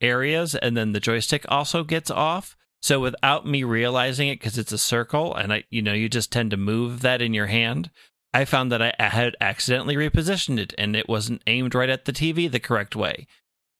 areas 0.01 0.53
and 0.55 0.75
then 0.75 0.91
the 0.91 0.99
joystick 0.99 1.45
also 1.49 1.83
gets 1.83 2.11
off 2.11 2.55
so 2.81 2.99
without 2.99 3.47
me 3.47 3.63
realizing 3.63 4.27
it 4.27 4.39
because 4.39 4.57
it's 4.57 4.71
a 4.71 4.77
circle 4.77 5.33
and 5.35 5.51
i 5.53 5.63
you 5.69 5.81
know 5.81 5.93
you 5.93 6.09
just 6.09 6.31
tend 6.31 6.51
to 6.51 6.57
move 6.57 7.01
that 7.01 7.21
in 7.21 7.33
your 7.33 7.47
hand 7.47 7.89
i 8.33 8.45
found 8.45 8.71
that 8.71 8.81
i 8.81 8.93
had 8.97 9.35
accidentally 9.41 9.95
repositioned 9.95 10.59
it 10.59 10.73
and 10.77 10.95
it 10.95 11.09
wasn't 11.09 11.41
aimed 11.47 11.73
right 11.73 11.89
at 11.89 12.05
the 12.05 12.13
tv 12.13 12.49
the 12.51 12.59
correct 12.59 12.95
way 12.95 13.27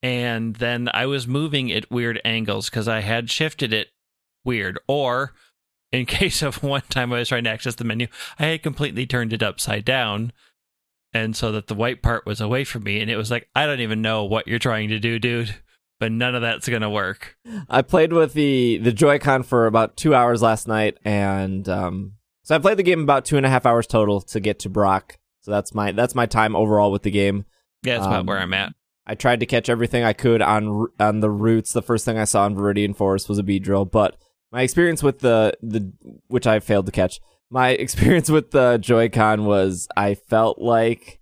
and 0.04 0.56
then 0.58 0.90
I 0.94 1.06
was 1.06 1.28
moving 1.28 1.72
at 1.72 1.92
weird 1.92 2.22
angles 2.24 2.70
because 2.70 2.88
I 2.88 3.02
had 3.02 3.32
shifted 3.32 3.74
it 3.74 3.90
weird. 4.46 4.80
Or 4.88 5.34
in 5.92 6.06
case 6.08 6.42
of 6.42 6.64
one 6.64 6.84
time 6.90 7.12
I 7.14 7.20
was 7.20 7.30
trying 7.30 7.46
to 7.46 7.50
access 7.50 7.76
the 7.76 7.84
menu, 7.84 8.08
I 8.40 8.48
had 8.48 8.64
completely 8.64 9.06
turned 9.06 9.34
it 9.34 9.44
upside 9.44 9.86
down. 9.86 10.34
And 11.14 11.36
so 11.36 11.52
that 11.54 11.68
the 11.68 11.76
white 11.76 12.02
part 12.02 12.26
was 12.26 12.42
away 12.42 12.64
from 12.64 12.84
me. 12.84 13.02
And 13.02 13.10
it 13.10 13.18
was 13.18 13.32
like, 13.32 13.50
I 13.56 13.66
don't 13.66 13.80
even 13.80 14.02
know 14.02 14.26
what 14.26 14.48
you're 14.48 14.60
trying 14.60 14.90
to 14.90 15.00
do, 15.00 15.20
dude. 15.20 15.56
But 16.00 16.12
none 16.12 16.36
of 16.36 16.44
that's 16.44 16.70
going 16.70 16.84
to 16.84 16.90
work. 16.92 17.38
I 17.68 17.82
played 17.82 18.14
with 18.14 18.34
the, 18.34 18.78
the 18.78 18.92
Joy-Con 18.92 19.42
for 19.42 19.66
about 19.66 19.98
two 19.98 20.14
hours 20.14 20.44
last 20.44 20.68
night. 20.68 21.00
And 21.04 21.68
um, 21.68 22.14
so 22.48 22.56
I 22.56 22.60
played 22.60 22.78
the 22.78 22.84
game 22.84 23.02
about 23.02 23.26
two 23.26 23.36
and 23.36 23.46
a 23.46 23.50
half 23.50 23.66
hours 23.66 23.88
total 23.88 24.22
to 24.22 24.40
get 24.40 24.60
to 24.60 24.70
Brock. 24.70 25.18
So 25.42 25.52
that's 25.52 25.76
my 25.76 25.92
that's 25.92 26.16
my 26.16 26.26
time 26.26 26.56
overall 26.56 26.94
with 26.94 27.04
the 27.04 27.12
game. 27.12 27.44
Yeah, 27.84 27.96
that's 27.96 28.08
Um, 28.08 28.14
about 28.14 28.26
where 28.28 28.40
I'm 28.40 28.54
at. 28.54 28.72
I 29.06 29.16
tried 29.16 29.42
to 29.42 29.46
catch 29.46 29.68
everything 29.68 30.06
I 30.06 30.14
could 30.14 30.42
on 30.42 30.88
on 30.98 31.20
the 31.20 31.30
routes. 31.30 31.74
The 31.74 31.82
first 31.82 32.06
thing 32.06 32.18
I 32.18 32.24
saw 32.24 32.46
in 32.46 32.56
Viridian 32.56 32.96
Forest 32.96 33.28
was 33.28 33.38
a 33.38 33.44
Beedrill, 33.44 33.92
but 33.92 34.16
my 34.54 34.62
experience 34.62 35.04
with 35.04 35.20
the 35.20 35.58
the 35.62 35.92
which 36.28 36.48
I 36.48 36.62
failed 36.62 36.86
to 36.86 36.92
catch. 36.94 37.20
My 37.50 37.70
experience 37.86 38.30
with 38.30 38.52
the 38.52 38.78
Joy-Con 38.78 39.44
was 39.44 39.90
I 39.98 40.16
felt 40.16 40.58
like 40.58 41.20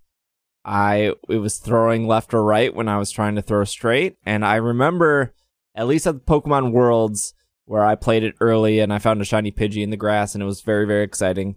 I 0.64 1.12
it 1.28 1.38
was 1.38 1.58
throwing 1.58 2.06
left 2.06 2.34
or 2.34 2.44
right 2.44 2.72
when 2.72 2.88
I 2.88 2.98
was 2.98 3.10
trying 3.10 3.34
to 3.34 3.42
throw 3.42 3.64
straight, 3.64 4.16
and 4.24 4.44
I 4.44 4.56
remember 4.56 5.34
at 5.74 5.88
least 5.88 6.06
at 6.06 6.14
the 6.14 6.20
Pokemon 6.20 6.70
Worlds 6.70 7.34
where 7.66 7.84
I 7.84 7.94
played 7.94 8.24
it 8.24 8.34
early 8.40 8.80
and 8.80 8.92
I 8.92 8.98
found 8.98 9.20
a 9.20 9.24
shiny 9.24 9.52
Pidgey 9.52 9.82
in 9.82 9.90
the 9.90 9.96
grass 9.96 10.34
and 10.34 10.42
it 10.42 10.46
was 10.46 10.62
very 10.62 10.86
very 10.86 11.04
exciting. 11.04 11.56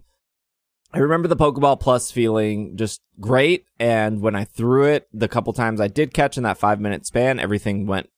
I 0.92 0.98
remember 0.98 1.28
the 1.28 1.36
Pokeball 1.36 1.78
Plus 1.78 2.10
feeling 2.10 2.76
just 2.76 3.00
great, 3.20 3.64
and 3.78 4.20
when 4.20 4.34
I 4.34 4.42
threw 4.42 4.84
it, 4.84 5.06
the 5.12 5.28
couple 5.28 5.52
times 5.52 5.80
I 5.80 5.86
did 5.86 6.12
catch 6.12 6.36
in 6.36 6.42
that 6.42 6.58
five 6.58 6.80
minute 6.80 7.06
span, 7.06 7.38
everything 7.38 7.86
went 7.86 8.10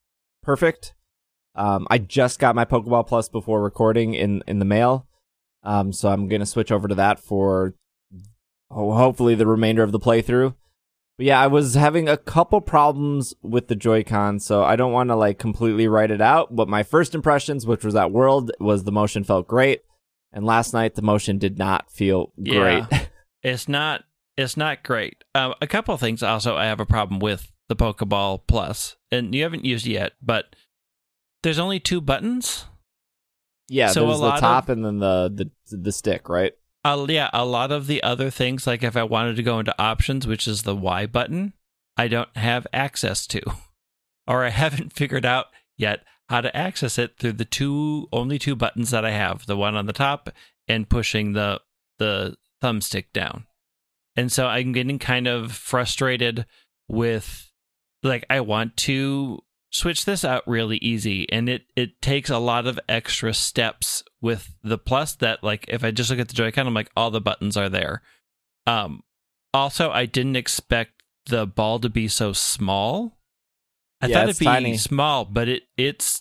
perfect. 0.42 0.94
Um, 1.54 1.86
I 1.90 1.98
just 1.98 2.38
got 2.38 2.54
my 2.56 2.64
Pokeball 2.64 3.06
Plus 3.06 3.28
before 3.28 3.62
recording 3.62 4.14
in 4.14 4.42
in 4.46 4.58
the 4.58 4.64
mail, 4.64 5.06
um, 5.62 5.92
so 5.92 6.08
I'm 6.08 6.28
gonna 6.28 6.46
switch 6.46 6.72
over 6.72 6.88
to 6.88 6.94
that 6.94 7.20
for 7.20 7.74
ho- 8.70 8.94
hopefully 8.94 9.34
the 9.34 9.46
remainder 9.46 9.82
of 9.82 9.92
the 9.92 10.00
playthrough. 10.00 10.54
But 11.18 11.26
yeah, 11.26 11.40
I 11.40 11.46
was 11.46 11.74
having 11.74 12.08
a 12.08 12.16
couple 12.16 12.60
problems 12.60 13.34
with 13.42 13.68
the 13.68 13.76
Joy-Con, 13.76 14.40
so 14.40 14.64
I 14.64 14.76
don't 14.76 14.92
want 14.92 15.10
to 15.10 15.16
like 15.16 15.38
completely 15.38 15.86
write 15.86 16.10
it 16.10 16.20
out. 16.20 16.56
But 16.56 16.68
my 16.68 16.82
first 16.82 17.14
impressions, 17.14 17.66
which 17.66 17.84
was 17.84 17.94
that 17.94 18.12
World, 18.12 18.50
was 18.58 18.84
the 18.84 18.92
motion 18.92 19.22
felt 19.24 19.46
great, 19.46 19.82
and 20.32 20.44
last 20.46 20.72
night 20.72 20.94
the 20.94 21.02
motion 21.02 21.38
did 21.38 21.58
not 21.58 21.90
feel 21.90 22.32
great. 22.42 22.84
Yeah. 22.90 23.06
It's 23.44 23.68
not. 23.68 24.04
It's 24.36 24.56
not 24.56 24.84
great. 24.84 25.24
Um, 25.34 25.54
a 25.60 25.66
couple 25.66 25.92
of 25.94 25.98
things. 26.00 26.22
Also, 26.22 26.56
I 26.56 26.66
have 26.66 26.78
a 26.78 26.86
problem 26.86 27.18
with 27.18 27.50
the 27.68 27.74
Pokeball 27.74 28.42
Plus, 28.46 28.96
and 29.10 29.34
you 29.34 29.42
haven't 29.42 29.64
used 29.64 29.84
it 29.84 29.90
yet, 29.90 30.12
but 30.22 30.54
there's 31.42 31.58
only 31.58 31.80
two 31.80 32.00
buttons. 32.00 32.66
Yeah, 33.68 33.88
So 33.88 34.06
there's 34.06 34.20
the 34.20 34.36
top 34.36 34.68
and 34.68 34.84
then 34.84 34.98
the, 34.98 35.50
the 35.68 35.76
the 35.76 35.92
stick, 35.92 36.28
right? 36.28 36.52
Uh, 36.84 37.06
yeah, 37.08 37.30
a 37.32 37.44
lot 37.44 37.70
of 37.70 37.86
the 37.86 38.02
other 38.02 38.28
things, 38.30 38.66
like 38.66 38.82
if 38.82 38.96
I 38.96 39.04
wanted 39.04 39.36
to 39.36 39.42
go 39.42 39.58
into 39.58 39.80
options, 39.80 40.26
which 40.26 40.48
is 40.48 40.62
the 40.62 40.74
Y 40.74 41.06
button, 41.06 41.52
I 41.96 42.08
don't 42.08 42.36
have 42.36 42.66
access 42.72 43.26
to, 43.28 43.42
or 44.26 44.44
I 44.44 44.50
haven't 44.50 44.92
figured 44.96 45.24
out 45.24 45.46
yet 45.76 46.04
how 46.28 46.40
to 46.40 46.56
access 46.56 46.98
it 46.98 47.18
through 47.18 47.32
the 47.32 47.44
two 47.44 48.08
only 48.12 48.38
two 48.38 48.56
buttons 48.56 48.90
that 48.90 49.04
I 49.04 49.12
have: 49.12 49.46
the 49.46 49.56
one 49.56 49.76
on 49.76 49.86
the 49.86 49.92
top 49.92 50.30
and 50.66 50.88
pushing 50.88 51.32
the 51.32 51.60
the 51.98 52.36
thumbstick 52.62 53.12
down. 53.12 53.46
And 54.16 54.30
so 54.30 54.46
I'm 54.46 54.72
getting 54.72 54.98
kind 54.98 55.26
of 55.26 55.52
frustrated 55.52 56.46
with, 56.88 57.50
like, 58.02 58.26
I 58.28 58.40
want 58.40 58.76
to 58.78 59.42
switch 59.72 60.04
this 60.04 60.24
out 60.24 60.46
really 60.46 60.76
easy 60.78 61.26
and 61.32 61.48
it 61.48 61.62
it 61.76 62.00
takes 62.02 62.28
a 62.28 62.38
lot 62.38 62.66
of 62.66 62.78
extra 62.88 63.32
steps 63.32 64.04
with 64.20 64.54
the 64.62 64.76
plus 64.76 65.14
that 65.14 65.42
like 65.42 65.64
if 65.68 65.82
i 65.82 65.90
just 65.90 66.10
look 66.10 66.18
at 66.18 66.28
the 66.28 66.34
joy-con 66.34 66.66
i'm 66.66 66.74
like 66.74 66.90
all 66.96 67.10
the 67.10 67.20
buttons 67.20 67.56
are 67.56 67.68
there. 67.70 68.02
Um 68.66 69.02
also 69.54 69.90
i 69.90 70.04
didn't 70.06 70.36
expect 70.36 71.02
the 71.26 71.46
ball 71.46 71.78
to 71.80 71.88
be 71.88 72.06
so 72.08 72.32
small. 72.32 73.18
I 74.00 74.06
Yeah, 74.08 74.14
thought 74.20 74.28
it'd 74.30 74.38
be 74.38 74.44
tiny. 74.44 74.76
small 74.76 75.24
but 75.24 75.48
it 75.48 75.62
it's 75.76 76.20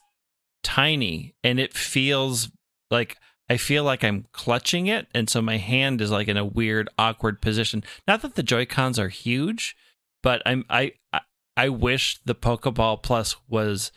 tiny 0.63 1.35
and 1.43 1.59
it 1.59 1.73
feels 1.73 2.49
like 2.89 3.17
i 3.49 3.57
feel 3.57 3.83
like 3.83 4.03
i'm 4.03 4.27
clutching 4.31 4.87
it 4.87 5.07
and 5.13 5.29
so 5.29 5.41
my 5.41 5.57
hand 5.57 5.99
is 6.01 6.11
like 6.11 6.27
in 6.27 6.37
a 6.37 6.45
weird 6.45 6.87
awkward 6.97 7.41
position. 7.41 7.83
Not 8.07 8.21
that 8.21 8.35
the 8.35 8.43
joy-cons 8.43 8.97
are 8.97 9.09
huge 9.09 9.75
but 10.23 10.41
i'm 10.45 10.63
i 10.69 10.93
i, 11.65 11.69
wish 11.69 12.19
the 12.25 12.35
pokeball 12.35 13.01
plus 13.01 13.35
was 13.47 13.91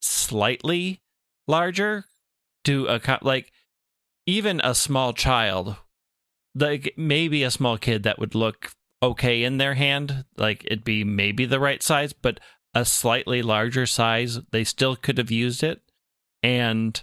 slightly 0.00 1.00
larger 1.46 2.04
to 2.64 2.86
a 2.88 3.18
like 3.22 3.52
even 4.26 4.60
a 4.62 4.74
small 4.74 5.12
child 5.12 5.76
like 6.54 6.92
maybe 6.96 7.42
a 7.42 7.50
small 7.50 7.78
kid 7.78 8.02
that 8.02 8.18
would 8.18 8.34
look 8.34 8.72
okay 9.02 9.42
in 9.44 9.58
their 9.58 9.74
hand 9.74 10.24
like 10.36 10.64
it'd 10.64 10.84
be 10.84 11.04
maybe 11.04 11.44
the 11.44 11.60
right 11.60 11.82
size 11.82 12.12
but 12.12 12.40
a 12.74 12.84
slightly 12.84 13.42
larger 13.42 13.86
size 13.86 14.40
they 14.50 14.64
still 14.64 14.96
could 14.96 15.18
have 15.18 15.30
used 15.30 15.62
it 15.62 15.80
and 16.42 17.02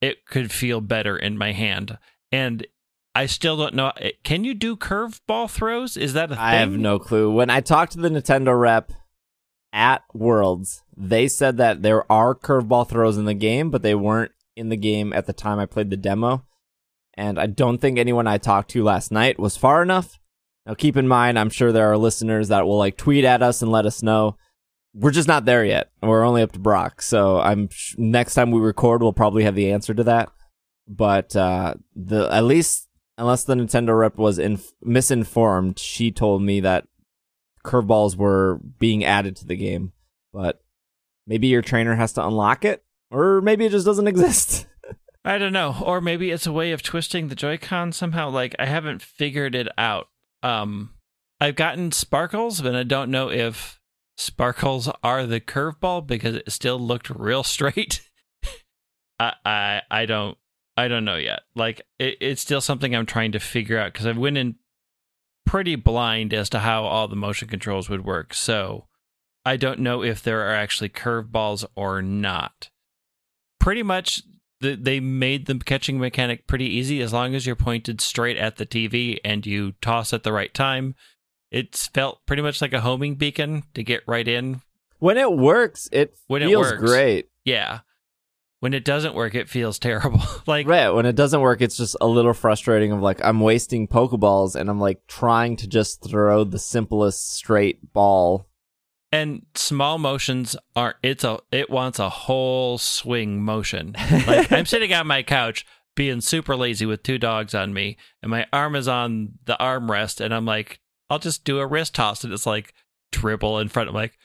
it 0.00 0.26
could 0.26 0.52
feel 0.52 0.80
better 0.80 1.16
in 1.16 1.36
my 1.36 1.52
hand. 1.52 1.98
And 2.30 2.66
i 3.14 3.26
still 3.26 3.56
don't 3.56 3.74
know 3.74 3.92
eh, 3.98 4.10
can 4.22 4.44
you 4.44 4.54
do 4.54 4.76
curveball 4.76 5.50
throws 5.50 5.96
is 5.96 6.12
that 6.12 6.30
a 6.30 6.34
thing 6.34 6.44
I 6.44 6.54
have 6.56 6.72
no 6.72 6.98
clue. 6.98 7.30
When 7.32 7.50
I 7.50 7.60
talked 7.60 7.92
to 7.92 7.98
the 7.98 8.08
Nintendo 8.08 8.58
rep 8.58 8.92
at 9.72 10.02
Worlds, 10.14 10.82
they 10.96 11.28
said 11.28 11.56
that 11.58 11.82
there 11.82 12.10
are 12.10 12.34
curveball 12.34 12.88
throws 12.88 13.16
in 13.16 13.24
the 13.24 13.34
game, 13.34 13.70
but 13.70 13.82
they 13.82 13.94
weren't 13.94 14.32
in 14.56 14.68
the 14.68 14.76
game 14.76 15.12
at 15.12 15.26
the 15.26 15.32
time 15.32 15.58
I 15.58 15.66
played 15.66 15.90
the 15.90 15.96
demo. 15.96 16.44
And 17.14 17.38
I 17.38 17.46
don't 17.46 17.78
think 17.78 17.98
anyone 17.98 18.26
I 18.26 18.38
talked 18.38 18.70
to 18.72 18.84
last 18.84 19.10
night 19.10 19.38
was 19.38 19.56
far 19.56 19.82
enough. 19.82 20.18
Now 20.66 20.74
keep 20.74 20.96
in 20.96 21.08
mind, 21.08 21.38
I'm 21.38 21.50
sure 21.50 21.72
there 21.72 21.90
are 21.90 21.96
listeners 21.98 22.48
that 22.48 22.66
will 22.66 22.78
like 22.78 22.96
tweet 22.96 23.24
at 23.24 23.42
us 23.42 23.62
and 23.62 23.72
let 23.72 23.86
us 23.86 24.02
know. 24.02 24.36
We're 24.94 25.10
just 25.10 25.28
not 25.28 25.44
there 25.44 25.64
yet. 25.64 25.90
We're 26.02 26.24
only 26.24 26.42
up 26.42 26.52
to 26.52 26.58
Brock. 26.58 27.02
So 27.02 27.40
I'm 27.40 27.68
sh- 27.70 27.94
next 27.98 28.34
time 28.34 28.50
we 28.50 28.60
record, 28.60 29.02
we'll 29.02 29.12
probably 29.12 29.44
have 29.44 29.54
the 29.54 29.72
answer 29.72 29.94
to 29.94 30.04
that. 30.04 30.30
But 30.86 31.36
uh, 31.36 31.74
the 31.94 32.28
at 32.32 32.44
least 32.44 32.87
unless 33.18 33.44
the 33.44 33.54
Nintendo 33.54 33.98
rep 33.98 34.16
was 34.16 34.38
inf- 34.38 34.72
misinformed, 34.82 35.78
she 35.78 36.10
told 36.10 36.42
me 36.42 36.60
that 36.60 36.86
curveballs 37.64 38.16
were 38.16 38.60
being 38.78 39.04
added 39.04 39.36
to 39.36 39.46
the 39.46 39.56
game. 39.56 39.92
But 40.32 40.62
maybe 41.26 41.48
your 41.48 41.62
trainer 41.62 41.96
has 41.96 42.12
to 42.14 42.26
unlock 42.26 42.64
it, 42.64 42.84
or 43.10 43.40
maybe 43.40 43.66
it 43.66 43.72
just 43.72 43.86
doesn't 43.86 44.06
exist. 44.08 44.66
I 45.24 45.36
don't 45.36 45.52
know. 45.52 45.76
Or 45.84 46.00
maybe 46.00 46.30
it's 46.30 46.46
a 46.46 46.52
way 46.52 46.72
of 46.72 46.82
twisting 46.82 47.28
the 47.28 47.34
Joy-Con 47.34 47.92
somehow. 47.92 48.30
Like 48.30 48.54
I 48.58 48.66
haven't 48.66 49.02
figured 49.02 49.54
it 49.54 49.68
out. 49.76 50.08
Um 50.42 50.94
I've 51.40 51.56
gotten 51.56 51.92
sparkles, 51.92 52.62
but 52.62 52.74
I 52.74 52.82
don't 52.82 53.10
know 53.10 53.30
if 53.30 53.80
sparkles 54.16 54.88
are 55.02 55.26
the 55.26 55.40
curveball 55.40 56.06
because 56.06 56.36
it 56.36 56.50
still 56.50 56.78
looked 56.78 57.10
real 57.10 57.42
straight. 57.44 58.08
I 59.20 59.32
I 59.44 59.82
I 59.90 60.06
don't 60.06 60.38
I 60.78 60.88
don't 60.88 61.04
know 61.04 61.16
yet. 61.16 61.40
Like 61.54 61.82
it, 61.98 62.16
it's 62.20 62.40
still 62.42 62.60
something 62.60 62.94
I'm 62.94 63.06
trying 63.06 63.32
to 63.32 63.40
figure 63.40 63.78
out 63.78 63.92
because 63.92 64.06
I 64.06 64.12
went 64.12 64.38
in 64.38 64.54
pretty 65.44 65.74
blind 65.76 66.32
as 66.32 66.48
to 66.50 66.60
how 66.60 66.84
all 66.84 67.08
the 67.08 67.16
motion 67.16 67.48
controls 67.48 67.88
would 67.88 68.04
work. 68.04 68.32
So 68.34 68.86
I 69.44 69.56
don't 69.56 69.80
know 69.80 70.02
if 70.02 70.22
there 70.22 70.42
are 70.48 70.54
actually 70.54 70.90
curveballs 70.90 71.64
or 71.74 72.02
not. 72.02 72.70
Pretty 73.58 73.82
much 73.82 74.22
the, 74.60 74.74
they 74.76 75.00
made 75.00 75.46
the 75.46 75.54
catching 75.58 75.98
mechanic 75.98 76.46
pretty 76.46 76.66
easy 76.66 77.00
as 77.00 77.12
long 77.12 77.34
as 77.34 77.46
you're 77.46 77.56
pointed 77.56 78.00
straight 78.00 78.36
at 78.36 78.56
the 78.56 78.66
TV 78.66 79.18
and 79.24 79.46
you 79.46 79.72
toss 79.80 80.12
at 80.12 80.22
the 80.22 80.32
right 80.32 80.52
time. 80.54 80.94
It's 81.50 81.86
felt 81.88 82.20
pretty 82.26 82.42
much 82.42 82.60
like 82.60 82.72
a 82.74 82.82
homing 82.82 83.14
beacon 83.14 83.62
to 83.74 83.82
get 83.82 84.02
right 84.06 84.28
in. 84.28 84.60
when 84.98 85.16
it 85.16 85.32
works, 85.32 85.88
it 85.92 86.14
When 86.26 86.42
it 86.42 86.48
feels 86.48 86.66
works. 86.72 86.80
great. 86.82 87.28
Yeah. 87.44 87.80
When 88.60 88.74
it 88.74 88.84
doesn't 88.84 89.14
work, 89.14 89.34
it 89.36 89.48
feels 89.48 89.78
terrible. 89.78 90.22
like 90.46 90.66
Right. 90.66 90.90
When 90.90 91.06
it 91.06 91.14
doesn't 91.14 91.40
work, 91.40 91.60
it's 91.60 91.76
just 91.76 91.96
a 92.00 92.06
little 92.06 92.34
frustrating. 92.34 92.92
Of 92.92 93.00
like 93.00 93.24
I'm 93.24 93.40
wasting 93.40 93.86
Pokeballs 93.86 94.56
and 94.56 94.68
I'm 94.68 94.80
like 94.80 95.06
trying 95.06 95.56
to 95.56 95.68
just 95.68 96.02
throw 96.02 96.44
the 96.44 96.58
simplest 96.58 97.32
straight 97.34 97.92
ball. 97.92 98.48
and 99.12 99.46
small 99.54 99.96
motions 99.98 100.56
are 100.76 100.96
it's 101.02 101.24
a 101.24 101.38
it 101.52 101.70
wants 101.70 101.98
a 101.98 102.08
whole 102.08 102.78
swing 102.78 103.42
motion. 103.42 103.94
Like 104.26 104.50
I'm 104.52 104.66
sitting 104.66 104.92
on 104.92 105.06
my 105.06 105.22
couch 105.22 105.64
being 105.94 106.20
super 106.20 106.54
lazy 106.56 106.86
with 106.86 107.02
two 107.02 107.18
dogs 107.18 107.54
on 107.54 107.72
me, 107.72 107.96
and 108.22 108.30
my 108.30 108.46
arm 108.52 108.76
is 108.76 108.86
on 108.86 109.32
the 109.46 109.56
armrest, 109.60 110.20
and 110.20 110.32
I'm 110.34 110.44
like, 110.46 110.80
I'll 111.10 111.18
just 111.18 111.44
do 111.44 111.58
a 111.58 111.66
wrist 111.66 111.94
toss, 111.94 112.22
and 112.24 112.32
it's 112.32 112.46
like 112.46 112.74
dribble 113.12 113.58
in 113.60 113.68
front. 113.68 113.88
I'm 113.88 113.94
like, 113.94 114.18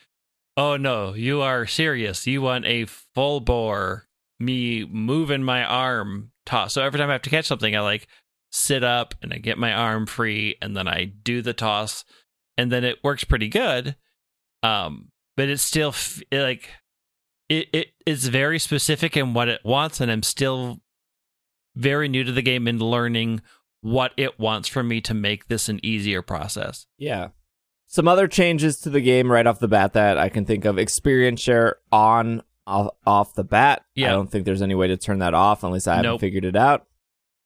oh 0.57 0.75
no, 0.77 1.13
you 1.13 1.41
are 1.41 1.65
serious. 1.65 2.27
You 2.27 2.41
want 2.41 2.65
a 2.65 2.85
full 2.85 3.39
bore 3.39 4.07
me 4.43 4.85
moving 4.85 5.43
my 5.43 5.63
arm 5.63 6.31
toss. 6.45 6.73
So 6.73 6.83
every 6.83 6.99
time 6.99 7.09
I 7.09 7.13
have 7.13 7.21
to 7.23 7.29
catch 7.29 7.45
something, 7.45 7.75
I 7.75 7.79
like 7.81 8.07
sit 8.51 8.83
up 8.83 9.15
and 9.21 9.33
I 9.33 9.37
get 9.37 9.57
my 9.57 9.73
arm 9.73 10.05
free, 10.05 10.55
and 10.61 10.75
then 10.75 10.87
I 10.87 11.05
do 11.05 11.41
the 11.41 11.53
toss, 11.53 12.05
and 12.57 12.71
then 12.71 12.83
it 12.83 13.03
works 13.03 13.23
pretty 13.23 13.49
good. 13.49 13.95
Um, 14.61 15.11
but 15.35 15.49
it's 15.49 15.63
still 15.63 15.89
f- 15.89 16.21
like 16.31 16.69
it, 17.49 17.67
it 17.73 17.87
it's 18.05 18.27
very 18.27 18.59
specific 18.59 19.17
in 19.17 19.33
what 19.33 19.49
it 19.49 19.61
wants, 19.63 19.99
and 19.99 20.11
I'm 20.11 20.23
still 20.23 20.81
very 21.75 22.07
new 22.07 22.23
to 22.23 22.31
the 22.31 22.41
game 22.41 22.67
and 22.67 22.81
learning 22.81 23.41
what 23.81 24.13
it 24.15 24.39
wants 24.39 24.67
from 24.67 24.87
me 24.87 25.01
to 25.01 25.13
make 25.13 25.47
this 25.47 25.67
an 25.67 25.79
easier 25.83 26.21
process. 26.21 26.85
Yeah. 26.97 27.29
Some 27.87 28.07
other 28.07 28.27
changes 28.27 28.79
to 28.81 28.89
the 28.89 29.01
game 29.01 29.31
right 29.31 29.45
off 29.45 29.59
the 29.59 29.67
bat 29.67 29.93
that 29.93 30.17
I 30.17 30.29
can 30.29 30.45
think 30.45 30.65
of 30.65 30.77
experience 30.77 31.41
share 31.41 31.77
on 31.91 32.41
off, 32.65 32.93
off 33.05 33.33
the 33.35 33.43
bat. 33.43 33.83
Yeah. 33.95 34.09
I 34.09 34.11
don't 34.11 34.29
think 34.31 34.45
there's 34.45 34.61
any 34.61 34.75
way 34.75 34.87
to 34.87 34.97
turn 34.97 35.19
that 35.19 35.33
off 35.33 35.63
unless 35.63 35.87
I 35.87 35.95
haven't 35.97 36.19
figured 36.19 36.45
it 36.45 36.55
out. 36.55 36.85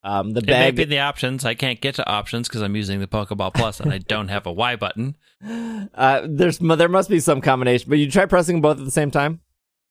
Um, 0.04 0.32
the 0.32 0.40
It 0.40 0.46
may 0.46 0.52
bag. 0.52 0.76
be 0.76 0.84
the 0.86 1.00
options. 1.00 1.44
I 1.44 1.54
can't 1.54 1.82
get 1.82 1.96
to 1.96 2.08
options 2.08 2.48
because 2.48 2.62
I'm 2.62 2.76
using 2.76 3.00
the 3.00 3.08
Pokeball 3.08 3.54
Plus 3.54 3.80
and 3.80 3.92
I 3.92 3.98
don't 3.98 4.30
have 4.30 4.46
a 4.46 4.52
Y 4.52 4.76
button. 4.76 5.16
Uh, 5.94 6.26
there's 6.28 6.58
there 6.58 6.90
must 6.90 7.10
be 7.12 7.20
some 7.20 7.42
combination, 7.42 7.88
but 7.90 8.00
you 8.00 8.10
try 8.10 8.26
pressing 8.26 8.60
both 8.60 8.80
at 8.80 8.86
the 8.86 8.92
same 8.92 9.12
time. 9.12 9.40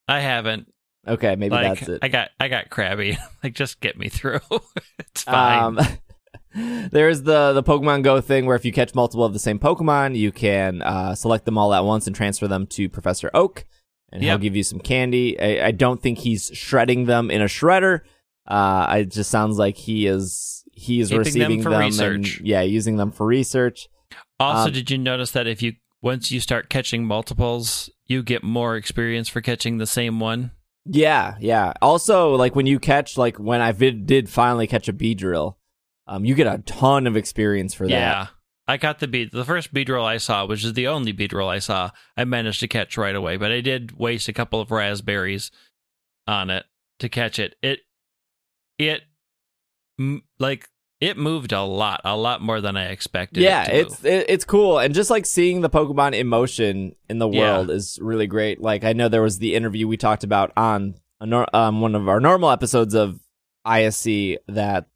I 0.09 0.19
haven't. 0.19 0.73
Okay, 1.07 1.37
maybe 1.37 1.55
Like 1.55 1.79
that's 1.79 1.89
it. 1.89 1.99
I 2.03 2.09
got 2.09 2.31
I 2.41 2.49
got 2.49 2.69
crabby. 2.69 3.17
like 3.45 3.55
just 3.55 3.81
get 3.81 3.97
me 3.97 4.09
through. 4.09 4.41
it's 4.99 5.23
fine. 5.23 5.79
Um, 5.79 6.89
there's 6.91 7.23
the 7.23 7.53
the 7.53 7.63
Pokemon 7.63 8.03
Go 8.03 8.21
thing 8.21 8.47
where 8.47 8.57
if 8.57 8.65
you 8.65 8.73
catch 8.73 8.95
multiple 8.95 9.25
of 9.25 9.33
the 9.33 9.39
same 9.39 9.59
Pokemon, 9.59 10.17
you 10.17 10.33
can 10.33 10.83
uh, 10.83 11.15
select 11.15 11.45
them 11.45 11.59
all 11.59 11.73
at 11.73 11.85
once 11.85 12.07
and 12.09 12.17
transfer 12.17 12.49
them 12.49 12.67
to 12.69 12.89
Professor 12.89 13.31
Oak, 13.35 13.65
and 14.13 14.23
he'll 14.23 14.39
give 14.39 14.57
you 14.57 14.63
some 14.63 14.81
candy. 14.81 15.39
I, 15.41 15.67
I 15.69 15.71
don't 15.73 16.01
think 16.01 16.19
he's 16.19 16.51
shredding 16.55 17.05
them 17.07 17.31
in 17.31 17.43
a 17.43 17.47
shredder. 17.47 18.01
Uh, 18.47 18.97
it 19.01 19.11
just 19.11 19.31
sounds 19.31 19.59
like 19.59 19.77
he 19.77 20.07
is 20.07 20.65
he 20.73 21.01
is 21.01 21.09
Keeping 21.09 21.23
them 21.23 21.25
receiving 21.25 21.63
for 21.63 21.71
them 21.71 21.81
research. 21.81 22.39
and 22.39 22.47
yeah, 22.47 22.63
using 22.63 22.97
them 22.97 23.11
for 23.11 23.27
research. 23.27 23.89
also, 24.39 24.67
um, 24.69 24.73
did 24.73 24.91
you 24.91 24.99
notice 24.99 25.33
that 25.33 25.47
if 25.47 25.63
you 25.63 25.75
once 26.03 26.31
you 26.31 26.39
start 26.41 26.69
catching 26.69 27.05
multiples, 27.05 27.91
you 28.07 28.23
get 28.23 28.45
more 28.45 28.77
experience 28.77 29.29
for 29.29 29.41
catching 29.41 29.79
the 29.79 29.87
same 29.87 30.21
one? 30.21 30.53
Yeah, 30.85 31.35
yeah. 31.41 31.73
Also, 31.83 32.35
like 32.37 32.55
when 32.55 32.67
you 32.67 32.79
catch, 32.79 33.19
like 33.19 33.39
when 33.39 33.61
I 33.61 33.73
vid- 33.73 34.07
did 34.07 34.29
finally 34.29 34.69
catch 34.69 34.89
a 34.89 34.93
Beedrill, 34.93 35.57
um, 36.07 36.25
you 36.25 36.37
get 36.37 36.47
a 36.47 36.59
ton 36.59 37.09
of 37.09 37.17
experience 37.17 37.75
for 37.75 37.89
that. 37.89 37.91
Yeah. 37.93 38.27
I 38.69 38.77
got 38.77 38.99
the 38.99 39.07
beat. 39.07 39.31
The 39.33 39.45
first 39.45 39.73
Beedrill 39.73 40.05
I 40.05 40.17
saw, 40.19 40.45
which 40.47 40.65
is 40.65 40.73
the 40.73 40.89
only 40.89 41.13
Beedrill 41.13 41.49
I 41.49 41.61
saw, 41.61 41.91
I 42.17 42.25
managed 42.25 42.61
to 42.61 42.69
catch 42.69 42.97
right 42.97 43.15
away. 43.15 43.37
But 43.37 43.53
I 43.53 43.61
did 43.61 43.97
waste 43.99 44.29
a 44.29 44.33
couple 44.33 44.61
of 44.61 44.71
raspberries 44.71 45.51
on 46.27 46.51
it 46.51 46.65
to 46.99 47.09
catch 47.09 47.39
it. 47.39 47.55
It, 47.63 47.81
it, 48.79 49.03
m- 50.01 50.25
like 50.41 50.69
it 51.01 51.17
moved 51.17 51.53
a 51.53 51.63
lot, 51.63 52.01
a 52.05 52.17
lot 52.17 52.41
more 52.43 52.61
than 52.61 52.77
I 52.77 52.87
expected. 52.87 53.43
yeah, 53.43 53.65
it 53.71 53.71
to 53.71 53.79
it's 53.93 54.05
it, 54.05 54.27
it's 54.29 54.45
cool, 54.45 54.79
and 54.79 54.95
just 54.95 55.11
like 55.11 55.27
seeing 55.27 55.61
the 55.61 55.71
Pokemon 55.71 56.15
in 56.19 56.27
motion 56.27 56.97
in 57.09 57.19
the 57.19 57.29
Yeah. 57.29 57.41
world 57.59 57.71
is 57.71 57.99
really 58.03 58.27
great. 58.27 58.61
Like 58.61 58.83
I 58.83 58.95
know 58.95 59.09
there 59.09 59.23
was 59.23 59.39
the 59.39 59.55
interview 59.55 59.87
we 59.87 59.97
talked 59.99 60.25
about 60.25 60.53
on 60.57 60.95
a 61.21 61.27
nor- 61.27 61.55
um, 61.55 61.81
one 61.83 61.95
of 61.95 62.09
our 62.09 62.19
normal 62.19 62.51
episodes 62.51 62.95
of 62.95 63.21
ISC 63.67 64.39
that 64.49 64.87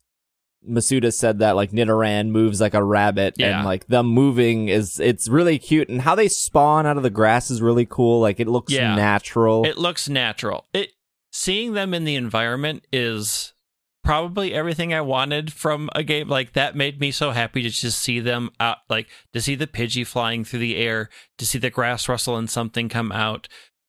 Masuda 0.69 1.13
said 1.13 1.39
that 1.39 1.57
like 1.57 1.71
Nidoran 1.73 2.29
moves 2.29 2.61
like 2.61 2.75
a 2.75 2.83
rabbit, 2.85 3.35
Yeah. 3.39 3.59
and 3.59 3.65
like 3.65 3.87
them 3.87 4.07
moving 4.07 4.69
is 4.69 5.01
it's 5.01 5.29
really 5.29 5.59
cute, 5.59 5.89
and 5.89 6.03
how 6.03 6.15
they 6.15 6.29
spawn 6.29 6.87
out 6.87 6.97
of 6.97 7.03
the 7.03 7.11
grass 7.11 7.51
is 7.51 7.63
really 7.63 7.87
cool. 7.87 8.21
Like 8.21 8.41
it 8.41 8.49
looks 8.49 8.73
Yeah. 8.73 8.95
natural. 8.95 9.65
It 9.65 9.79
looks 9.79 10.09
natural. 10.09 10.67
It 10.75 10.91
seeing 11.33 11.73
them 11.75 11.95
in 11.95 12.05
the 12.05 12.15
environment 12.17 12.85
is 12.93 13.55
probably 14.03 14.53
everything 14.55 14.93
I 14.95 15.01
wanted 15.03 15.53
from 15.53 15.89
a 15.95 16.03
game 16.03 16.29
like 16.29 16.55
that. 16.55 16.75
Made 16.75 17.01
me 17.01 17.11
so 17.11 17.31
happy 17.33 17.63
to 17.63 17.71
just 17.71 17.99
see 18.01 18.19
them 18.21 18.51
out, 18.59 18.79
like 18.89 19.09
to 19.33 19.41
see 19.41 19.55
the 19.55 19.67
Pidgey 19.67 20.07
flying 20.07 20.45
through 20.45 20.61
the 20.61 20.77
air, 20.77 21.09
to 21.39 21.47
see 21.47 21.59
the 21.59 21.71
grass 21.71 22.09
rustle 22.09 22.37
and 22.37 22.49
something 22.51 22.89
come 22.89 23.13
out. 23.13 23.47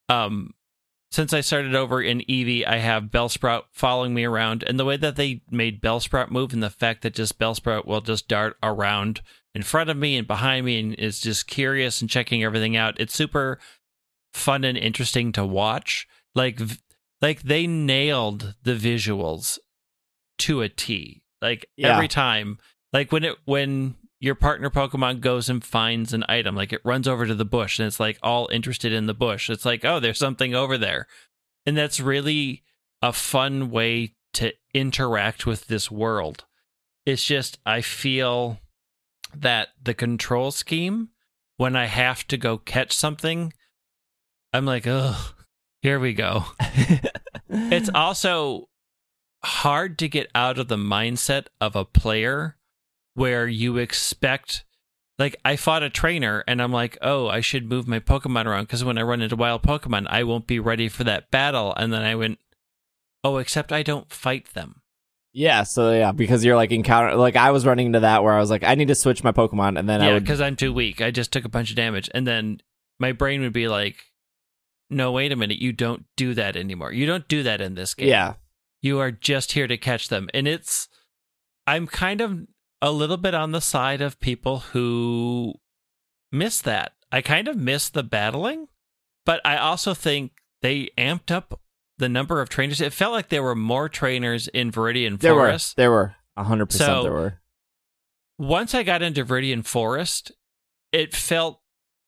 Um, 0.09 0.51
since 1.11 1.33
I 1.33 1.41
started 1.41 1.75
over 1.75 2.01
in 2.01 2.19
Eevee, 2.21 2.65
I 2.65 2.77
have 2.77 3.05
Bellsprout 3.05 3.63
following 3.71 4.13
me 4.13 4.23
around, 4.23 4.63
and 4.63 4.79
the 4.79 4.85
way 4.85 4.97
that 4.97 5.15
they 5.17 5.41
made 5.51 5.81
Bellsprout 5.81 6.31
move, 6.31 6.53
and 6.53 6.63
the 6.63 6.69
fact 6.69 7.01
that 7.01 7.13
just 7.13 7.37
Bellsprout 7.37 7.85
will 7.85 8.01
just 8.01 8.27
dart 8.27 8.57
around 8.63 9.21
in 9.53 9.63
front 9.63 9.89
of 9.89 9.97
me 9.97 10.17
and 10.17 10.25
behind 10.25 10.65
me, 10.65 10.79
and 10.79 10.93
is 10.95 11.19
just 11.19 11.47
curious 11.47 11.99
and 12.01 12.09
checking 12.09 12.43
everything 12.43 12.77
out. 12.77 12.99
It's 12.99 13.13
super 13.13 13.59
fun 14.33 14.63
and 14.63 14.77
interesting 14.77 15.31
to 15.33 15.45
watch. 15.45 16.07
Like, 16.33 16.59
like 17.21 17.41
they 17.41 17.67
nailed 17.67 18.55
the 18.63 18.75
visuals 18.75 19.59
to 20.39 20.61
a 20.61 20.69
T. 20.69 21.23
Like 21.41 21.65
Yeah. 21.75 21.93
every 21.93 22.07
time, 22.07 22.57
like 22.93 23.11
when 23.11 23.23
it 23.25 23.35
when 23.45 23.95
your 24.21 24.35
partner 24.35 24.69
Pokemon 24.69 25.19
goes 25.19 25.49
and 25.49 25.63
finds 25.63 26.13
an 26.13 26.23
item, 26.29 26.55
like 26.55 26.71
it 26.71 26.85
runs 26.85 27.07
over 27.07 27.25
to 27.25 27.35
the 27.35 27.43
bush 27.43 27.79
and 27.79 27.87
it's 27.87 27.99
like 27.99 28.19
all 28.21 28.47
interested 28.51 28.93
in 28.93 29.07
the 29.07 29.13
bush. 29.13 29.49
It's 29.49 29.65
like, 29.65 29.83
oh, 29.83 29.99
there's 29.99 30.19
something 30.19 30.55
over 30.55 30.77
there, 30.77 31.07
and 31.65 31.75
that's 31.75 31.99
really 31.99 32.63
a 33.01 33.11
fun 33.11 33.71
way 33.71 34.15
to 34.35 34.53
interact 34.73 35.45
with 35.45 35.67
this 35.67 35.91
world. 35.91 36.45
It's 37.05 37.25
just 37.25 37.57
I 37.65 37.81
feel 37.81 38.59
that 39.35 39.69
the 39.81 39.95
control 39.95 40.51
scheme 40.51 41.09
when 41.57 41.75
I 41.75 41.85
have 41.85 42.27
to 42.27 42.37
go 42.37 42.57
catch 42.57 42.93
something, 42.93 43.51
I'm 44.53 44.65
like, 44.65 44.85
oh, 44.87 45.33
here 45.81 45.99
we 45.99 46.13
go. 46.13 46.45
It's 47.53 47.89
also 47.93 48.69
hard 49.43 49.99
to 49.99 50.07
get 50.07 50.31
out 50.33 50.57
of 50.57 50.69
the 50.69 50.77
mindset 50.77 51.47
of 51.59 51.75
a 51.75 51.83
player 51.83 52.57
where 53.13 53.47
you 53.47 53.77
expect 53.77 54.63
like 55.19 55.35
I 55.45 55.55
fought 55.55 55.83
a 55.83 55.89
trainer 55.89 56.43
and 56.47 56.61
I'm 56.61 56.71
like, 56.71 56.97
"Oh, 57.01 57.27
I 57.27 57.41
should 57.41 57.69
move 57.69 57.87
my 57.87 57.99
Pokemon 57.99 58.45
around 58.45 58.63
because 58.63 58.83
when 58.83 58.97
I 58.97 59.03
run 59.03 59.21
into 59.21 59.35
wild 59.35 59.61
Pokemon, 59.61 60.07
I 60.09 60.23
won't 60.23 60.47
be 60.47 60.59
ready 60.59 60.89
for 60.89 61.03
that 61.03 61.29
battle." 61.29 61.73
And 61.75 61.93
then 61.93 62.01
I 62.01 62.15
went, 62.15 62.39
"Oh, 63.23 63.37
except 63.37 63.71
I 63.71 63.83
don't 63.83 64.11
fight 64.11 64.53
them." 64.53 64.81
Yeah, 65.33 65.63
so 65.63 65.93
yeah, 65.93 66.11
because 66.11 66.43
you're 66.43 66.55
like 66.55 66.71
encounter 66.71 67.15
like 67.15 67.35
I 67.35 67.51
was 67.51 67.65
running 67.65 67.85
into 67.87 68.01
that 68.01 68.23
where 68.23 68.33
I 68.33 68.39
was 68.39 68.49
like, 68.49 68.63
I 68.63 68.75
need 68.75 68.87
to 68.89 68.95
switch 68.95 69.23
my 69.23 69.31
Pokemon, 69.31 69.77
and 69.79 69.87
then 69.87 70.01
I 70.01 70.07
yeah, 70.07 70.13
would 70.15 70.23
because 70.23 70.41
I'm 70.41 70.55
too 70.55 70.73
weak. 70.73 71.01
I 71.01 71.11
just 71.11 71.31
took 71.31 71.45
a 71.45 71.49
bunch 71.49 71.69
of 71.69 71.75
damage, 71.75 72.09
and 72.13 72.25
then 72.27 72.61
my 72.99 73.11
brain 73.11 73.41
would 73.41 73.53
be 73.53 73.67
like, 73.67 73.97
"No, 74.89 75.11
wait 75.11 75.31
a 75.31 75.35
minute, 75.35 75.61
you 75.61 75.71
don't 75.71 76.05
do 76.17 76.33
that 76.33 76.55
anymore. 76.55 76.91
You 76.91 77.05
don't 77.05 77.27
do 77.27 77.43
that 77.43 77.61
in 77.61 77.75
this 77.75 77.93
game. 77.93 78.09
yeah, 78.09 78.33
You 78.81 78.99
are 78.99 79.11
just 79.11 79.51
here 79.53 79.67
to 79.67 79.77
catch 79.77 80.07
them." 80.09 80.29
And 80.33 80.47
it's, 80.47 80.89
I'm 81.67 81.85
kind 81.87 82.19
of 82.21 82.39
a 82.81 82.91
little 82.91 83.17
bit 83.17 83.33
on 83.33 83.51
the 83.51 83.61
side 83.61 84.01
of 84.01 84.19
people 84.19 84.59
who 84.59 85.53
miss 86.31 86.61
that. 86.61 86.93
I 87.11 87.21
kind 87.21 87.47
of 87.47 87.55
miss 87.57 87.89
the 87.89 88.03
battling, 88.03 88.67
but 89.25 89.41
I 89.45 89.57
also 89.57 89.93
think 89.93 90.31
they 90.61 90.89
amped 90.97 91.29
up 91.31 91.59
the 91.97 92.09
number 92.09 92.41
of 92.41 92.49
trainers. 92.49 92.81
It 92.81 92.93
felt 92.93 93.11
like 93.13 93.29
there 93.29 93.43
were 93.43 93.55
more 93.55 93.89
trainers 93.89 94.47
in 94.47 94.71
Viridian 94.71 95.19
Forest. 95.19 95.21
there 95.21 95.33
Forest. 95.33 95.77
were 95.77 95.81
there 95.83 95.91
were 95.91 96.15
hundred 96.37 96.65
percent 96.67 96.87
So- 96.87 97.03
there 97.03 97.11
were. 97.11 97.41
once 98.39 98.73
I 98.73 98.83
got 98.83 99.01
into 99.01 99.23
Viridian 99.25 99.65
Forest, 99.65 100.31
it 100.91 101.13
felt 101.13 101.59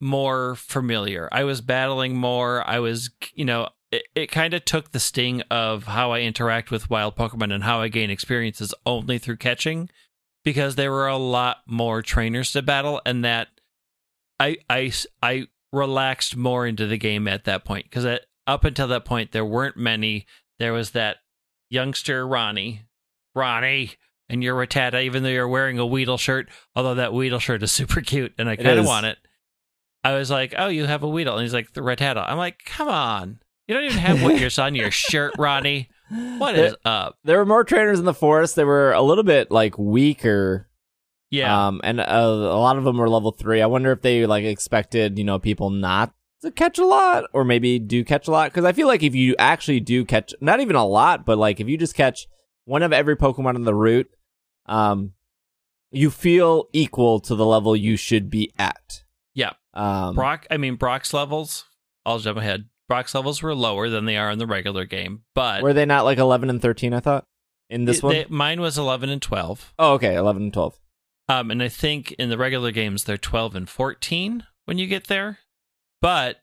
more 0.02 0.56
familiar. 0.56 1.30
I 1.32 1.44
was 1.44 1.62
battling 1.62 2.16
more. 2.18 2.68
I 2.68 2.80
was, 2.80 3.10
you 3.34 3.46
know, 3.46 3.70
it, 3.92 4.04
it 4.16 4.32
kind 4.32 4.54
of 4.54 4.66
took 4.66 4.92
the 4.92 5.00
sting 5.00 5.42
of 5.52 5.84
how 5.84 6.12
I 6.12 6.22
interact 6.22 6.72
with 6.72 6.90
wild 6.90 7.16
Pokemon 7.16 7.54
and 7.54 7.64
how 7.64 7.80
I 7.82 7.88
gain 7.90 8.10
experiences 8.10 8.74
only 8.86 9.18
through 9.20 9.38
catching 9.38 9.90
because 10.44 10.76
there 10.76 10.92
were 10.92 11.08
a 11.08 11.18
lot 11.18 11.58
more 11.66 12.02
trainers 12.02 12.52
to 12.54 12.62
battle 12.62 13.02
and 13.06 13.24
that 13.24 13.48
I 14.40 14.58
I 14.70 14.92
I 15.22 15.48
relaxed 15.72 16.36
more 16.36 16.68
into 16.68 16.86
the 16.88 16.98
game 16.98 17.28
at 17.28 17.46
that 17.46 17.66
point 17.66 17.86
because 17.90 18.20
up 18.46 18.64
until 18.64 18.88
that 18.88 19.06
point 19.06 19.32
there 19.32 19.46
weren't 19.46 19.78
many. 19.78 20.26
There 20.60 20.74
was 20.74 20.92
that 20.92 21.18
youngster 21.70 22.28
Ronnie, 22.28 22.84
Ronnie, 23.36 23.92
and 24.30 24.44
your 24.44 24.56
Rattata, 24.56 25.04
even 25.04 25.24
though 25.24 25.30
you're 25.30 25.48
wearing 25.48 25.80
a 25.80 25.86
Weedle 25.86 26.18
shirt, 26.18 26.50
although 26.76 26.96
that 26.96 27.14
Weedle 27.14 27.40
shirt 27.40 27.64
is 27.64 27.72
super 27.74 28.02
cute 28.02 28.34
and 28.38 28.50
I 28.50 28.56
kind 28.56 28.80
of 28.80 28.86
want 28.86 29.06
it. 29.06 29.18
I 30.06 30.16
was 30.16 30.30
like, 30.30 30.54
"Oh, 30.58 30.68
you 30.68 30.86
have 30.86 31.04
a 31.04 31.08
Weedle," 31.08 31.36
and 31.36 31.44
he's 31.44 31.54
like, 31.54 31.72
"The 31.74 31.82
Rattata." 31.82 32.30
I'm 32.30 32.38
like, 32.38 32.66
"Come 32.66 32.90
on, 32.90 33.40
you 33.68 33.76
don't 33.76 33.86
even 33.86 33.98
have 33.98 34.18
Wiggers 34.18 34.62
on 34.64 34.76
your 34.76 34.92
shirt, 34.92 35.34
Ronnie. 35.38 35.90
What 36.10 36.56
There- 36.56 36.66
is 36.66 36.76
up?" 36.86 37.18
There 37.24 37.38
were 37.38 37.46
more 37.46 37.64
trainers 37.64 38.00
in 38.00 38.06
the 38.06 38.14
forest. 38.14 38.56
They 38.56 38.64
were 38.66 38.92
a 38.92 39.02
little 39.02 39.24
bit 39.24 39.52
like 39.52 39.78
weaker. 39.78 40.70
Yeah, 41.32 41.68
Um, 41.68 41.82
and 41.84 42.00
uh, 42.00 42.04
a 42.06 42.60
lot 42.60 42.78
of 42.78 42.84
them 42.84 42.98
were 42.98 43.10
level 43.10 43.32
three. 43.32 43.60
I 43.62 43.66
wonder 43.66 43.92
if 43.92 44.02
they 44.04 44.28
like 44.28 44.44
expected, 44.44 45.18
you 45.18 45.24
know, 45.24 45.40
people 45.40 45.72
not 45.72 46.14
to 46.44 46.52
catch 46.52 46.78
a 46.78 46.86
lot, 46.86 47.24
or 47.34 47.44
maybe 47.44 47.80
do 47.80 48.04
catch 48.04 48.28
a 48.28 48.32
lot. 48.32 48.52
Because 48.52 48.66
I 48.66 48.72
feel 48.72 48.86
like 48.86 49.02
if 49.02 49.16
you 49.16 49.36
actually 49.40 49.80
do 49.80 50.06
catch, 50.06 50.36
not 50.42 50.60
even 50.60 50.76
a 50.76 50.86
lot, 50.86 51.26
but 51.26 51.40
like 51.40 51.60
if 51.60 51.68
you 51.68 51.76
just 51.76 51.96
catch 51.96 52.28
one 52.66 52.84
of 52.84 52.94
every 52.94 53.16
Pokemon 53.16 53.56
in 53.56 53.64
the 53.64 53.74
route, 53.74 54.12
um, 54.68 55.14
you 55.92 56.12
feel 56.12 56.68
equal 56.72 57.20
to 57.22 57.34
the 57.34 57.46
level 57.46 57.76
you 57.76 57.96
should 57.98 58.30
be 58.30 58.52
at. 58.60 59.04
yeah. 59.34 59.54
Um, 59.74 60.14
Brock, 60.14 60.46
I 60.52 60.58
mean 60.58 60.76
Brock's 60.76 61.16
levels. 61.16 61.66
I'll 62.06 62.20
jump 62.20 62.38
ahead. 62.38 62.66
Brock's 62.88 63.16
levels 63.16 63.42
were 63.42 63.56
lower 63.56 63.90
than 63.90 64.06
they 64.06 64.18
are 64.18 64.30
in 64.32 64.40
the 64.40 64.48
regular 64.48 64.86
game, 64.86 65.24
but 65.34 65.64
were 65.64 65.74
they 65.74 65.86
not 65.86 66.04
like 66.06 66.18
eleven 66.18 66.50
and 66.50 66.62
thirteen? 66.62 66.94
I 66.94 67.00
thought 67.00 67.26
in 67.70 67.86
this 67.86 67.98
it- 67.98 68.04
one. 68.04 68.14
they- 68.14 68.26
mine 68.30 68.62
was 68.62 68.78
11 68.78 69.10
and 69.10 69.22
12. 69.22 69.74
oh, 69.80 69.94
okay, 69.94 70.16
eleven 70.16 70.44
and 70.44 70.54
twelve. 70.54 70.78
Um, 71.30 71.50
and 71.52 71.64
I 71.64 71.70
think 71.70 72.12
in 72.14 72.30
the 72.30 72.38
regular 72.38 72.72
games 72.72 73.06
they're 73.06 73.18
12 73.18 73.56
and 73.56 73.70
14 73.70 74.46
when 74.66 74.78
you 74.78 74.88
get 74.88 75.06
there. 75.08 75.40
But 76.02 76.42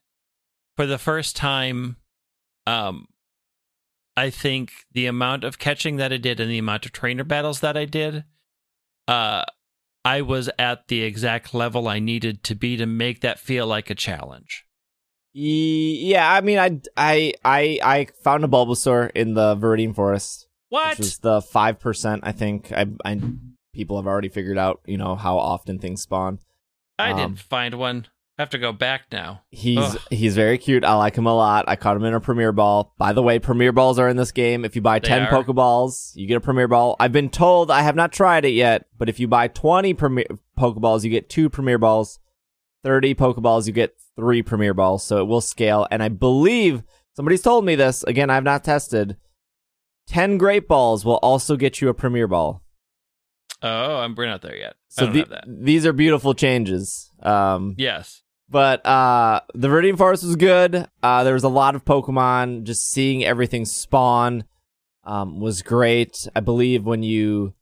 for 0.76 0.87
the 0.87 0.96
first 0.98 1.37
time, 1.37 1.96
um, 2.66 3.07
I 4.16 4.31
think 4.31 4.72
the 4.92 5.05
amount 5.07 5.44
of 5.44 5.59
catching 5.59 5.96
that 5.96 6.12
I 6.12 6.16
did 6.16 6.40
and 6.40 6.50
the 6.50 6.59
amount 6.59 6.87
of 6.87 6.92
trainer 6.92 7.24
battles 7.24 7.61
that 7.61 7.76
I 7.76 7.85
did, 7.85 8.24
uh, 9.07 9.44
I 10.03 10.22
was 10.22 10.48
at 10.59 10.88
the 10.88 11.03
exact 11.03 11.53
level 11.53 11.87
I 11.87 11.98
needed 11.98 12.42
to 12.44 12.55
be 12.55 12.79
to 12.79 12.87
make 12.87 13.20
that 13.20 13.38
feel 13.38 13.66
like 13.66 13.90
a 13.90 13.94
challenge. 13.94 14.64
Yeah, 15.33 16.33
I 16.33 16.40
mean, 16.40 16.59
I 16.59 16.81
I 16.97 17.35
I 17.45 17.79
I 17.83 18.07
found 18.23 18.45
a 18.45 18.49
Bulbasaur 18.49 19.11
in 19.14 19.35
the 19.35 19.57
Viridian 19.57 19.95
Forest. 19.95 20.49
What? 20.71 20.90
Which 20.90 20.99
was 20.99 21.19
the 21.19 21.40
five 21.40 21.79
percent. 21.79 22.23
I 22.25 22.33
think 22.33 22.73
I, 22.73 22.87
I 23.05 23.21
people 23.73 23.97
have 23.97 24.07
already 24.07 24.29
figured 24.29 24.59
out, 24.59 24.81
you 24.87 24.97
know, 24.97 25.14
how 25.16 25.38
often 25.38 25.79
things 25.79 26.03
spawn. 26.03 26.40
I 26.99 27.12
um, 27.12 27.16
didn't 27.16 27.38
find 27.40 27.75
one. 27.75 28.07
I 28.38 28.43
have 28.43 28.51
to 28.51 28.59
go 28.59 28.73
back 28.73 29.03
now. 29.12 29.43
He's 29.51 29.79
Ugh. 29.79 29.99
he's 30.11 30.35
very 30.35 30.57
cute. 30.57 30.83
I 30.83 30.95
like 30.95 31.14
him 31.14 31.27
a 31.27 31.35
lot. 31.35 31.66
I 31.69 31.77
caught 31.77 31.97
him 31.97 32.05
in 32.05 32.14
a 32.14 32.21
Premier 32.21 32.53
Ball. 32.53 32.95
By 32.97 33.12
the 33.12 33.23
way, 33.23 33.38
Premier 33.38 33.71
Balls 33.71 33.99
are 33.99 34.09
in 34.09 34.16
this 34.16 34.33
game. 34.33 34.64
If 34.64 34.75
you 34.75 34.83
buy 34.83 34.99
They 34.99 35.09
ten 35.09 35.23
are. 35.25 35.45
Pokeballs, 35.45 36.12
you 36.14 36.27
get 36.27 36.38
a 36.38 36.40
Premier 36.40 36.66
Ball. 36.66 36.97
I've 36.99 37.12
been 37.12 37.29
told 37.29 37.71
I 37.71 37.83
have 37.83 37.97
not 37.97 38.12
tried 38.12 38.47
it 38.47 38.53
yet, 38.53 38.87
but 38.97 39.09
if 39.11 39.21
you 39.21 39.29
buy 39.29 39.49
twenty 39.49 39.93
Premier 39.93 40.25
Pokeballs, 40.59 41.05
you 41.05 41.11
get 41.11 41.29
two 41.29 41.51
Premier 41.51 41.79
Balls. 41.79 42.19
Thirty 42.83 43.14
Pokeballs, 43.14 43.66
you 43.66 43.73
get 43.73 43.95
three 44.16 44.43
Premier 44.43 44.75
Balls. 44.75 45.05
So 45.05 45.19
it 45.19 45.25
will 45.27 45.40
scale. 45.40 45.87
And 45.90 46.03
I 46.03 46.09
believe 46.09 46.83
somebody's 47.14 47.43
told 47.43 47.64
me 47.64 47.75
this. 47.75 48.03
Again, 48.05 48.31
I've 48.31 48.45
not 48.45 48.64
tested. 48.64 49.16
Ten 50.07 50.38
Great 50.38 50.66
Balls 50.66 51.05
will 51.05 51.19
also 51.23 51.57
get 51.57 51.81
you 51.81 51.88
a 51.88 51.95
Premier 51.95 52.27
Ball. 52.27 52.62
Oh, 53.62 53.97
I'm 53.99 54.14
we're 54.14 54.27
not 54.27 54.43
there 54.43 54.57
yet. 54.57 54.75
So 54.88 55.07
the- 55.07 55.43
these 55.47 55.85
are 55.85 55.93
beautiful 55.93 56.33
changes. 56.35 57.11
Um, 57.23 57.75
Yes. 57.77 58.23
but 58.49 58.85
uh 58.87 59.43
the 59.55 59.69
Viridian 59.69 59.99
Forest 59.99 60.25
was 60.25 60.37
good. 60.37 60.87
Uh 61.03 61.25
there 61.25 61.35
was 61.35 61.45
a 61.45 61.49
lot 61.49 61.75
of 61.75 61.85
Pokemon. 61.85 62.64
Just 62.64 62.90
seeing 62.90 63.23
everything 63.25 63.66
spawn 63.66 64.45
um 65.05 65.38
was 65.40 65.61
great. 65.62 66.27
I 66.35 66.40
believe 66.40 66.85
when 66.85 67.03
you 67.03 67.53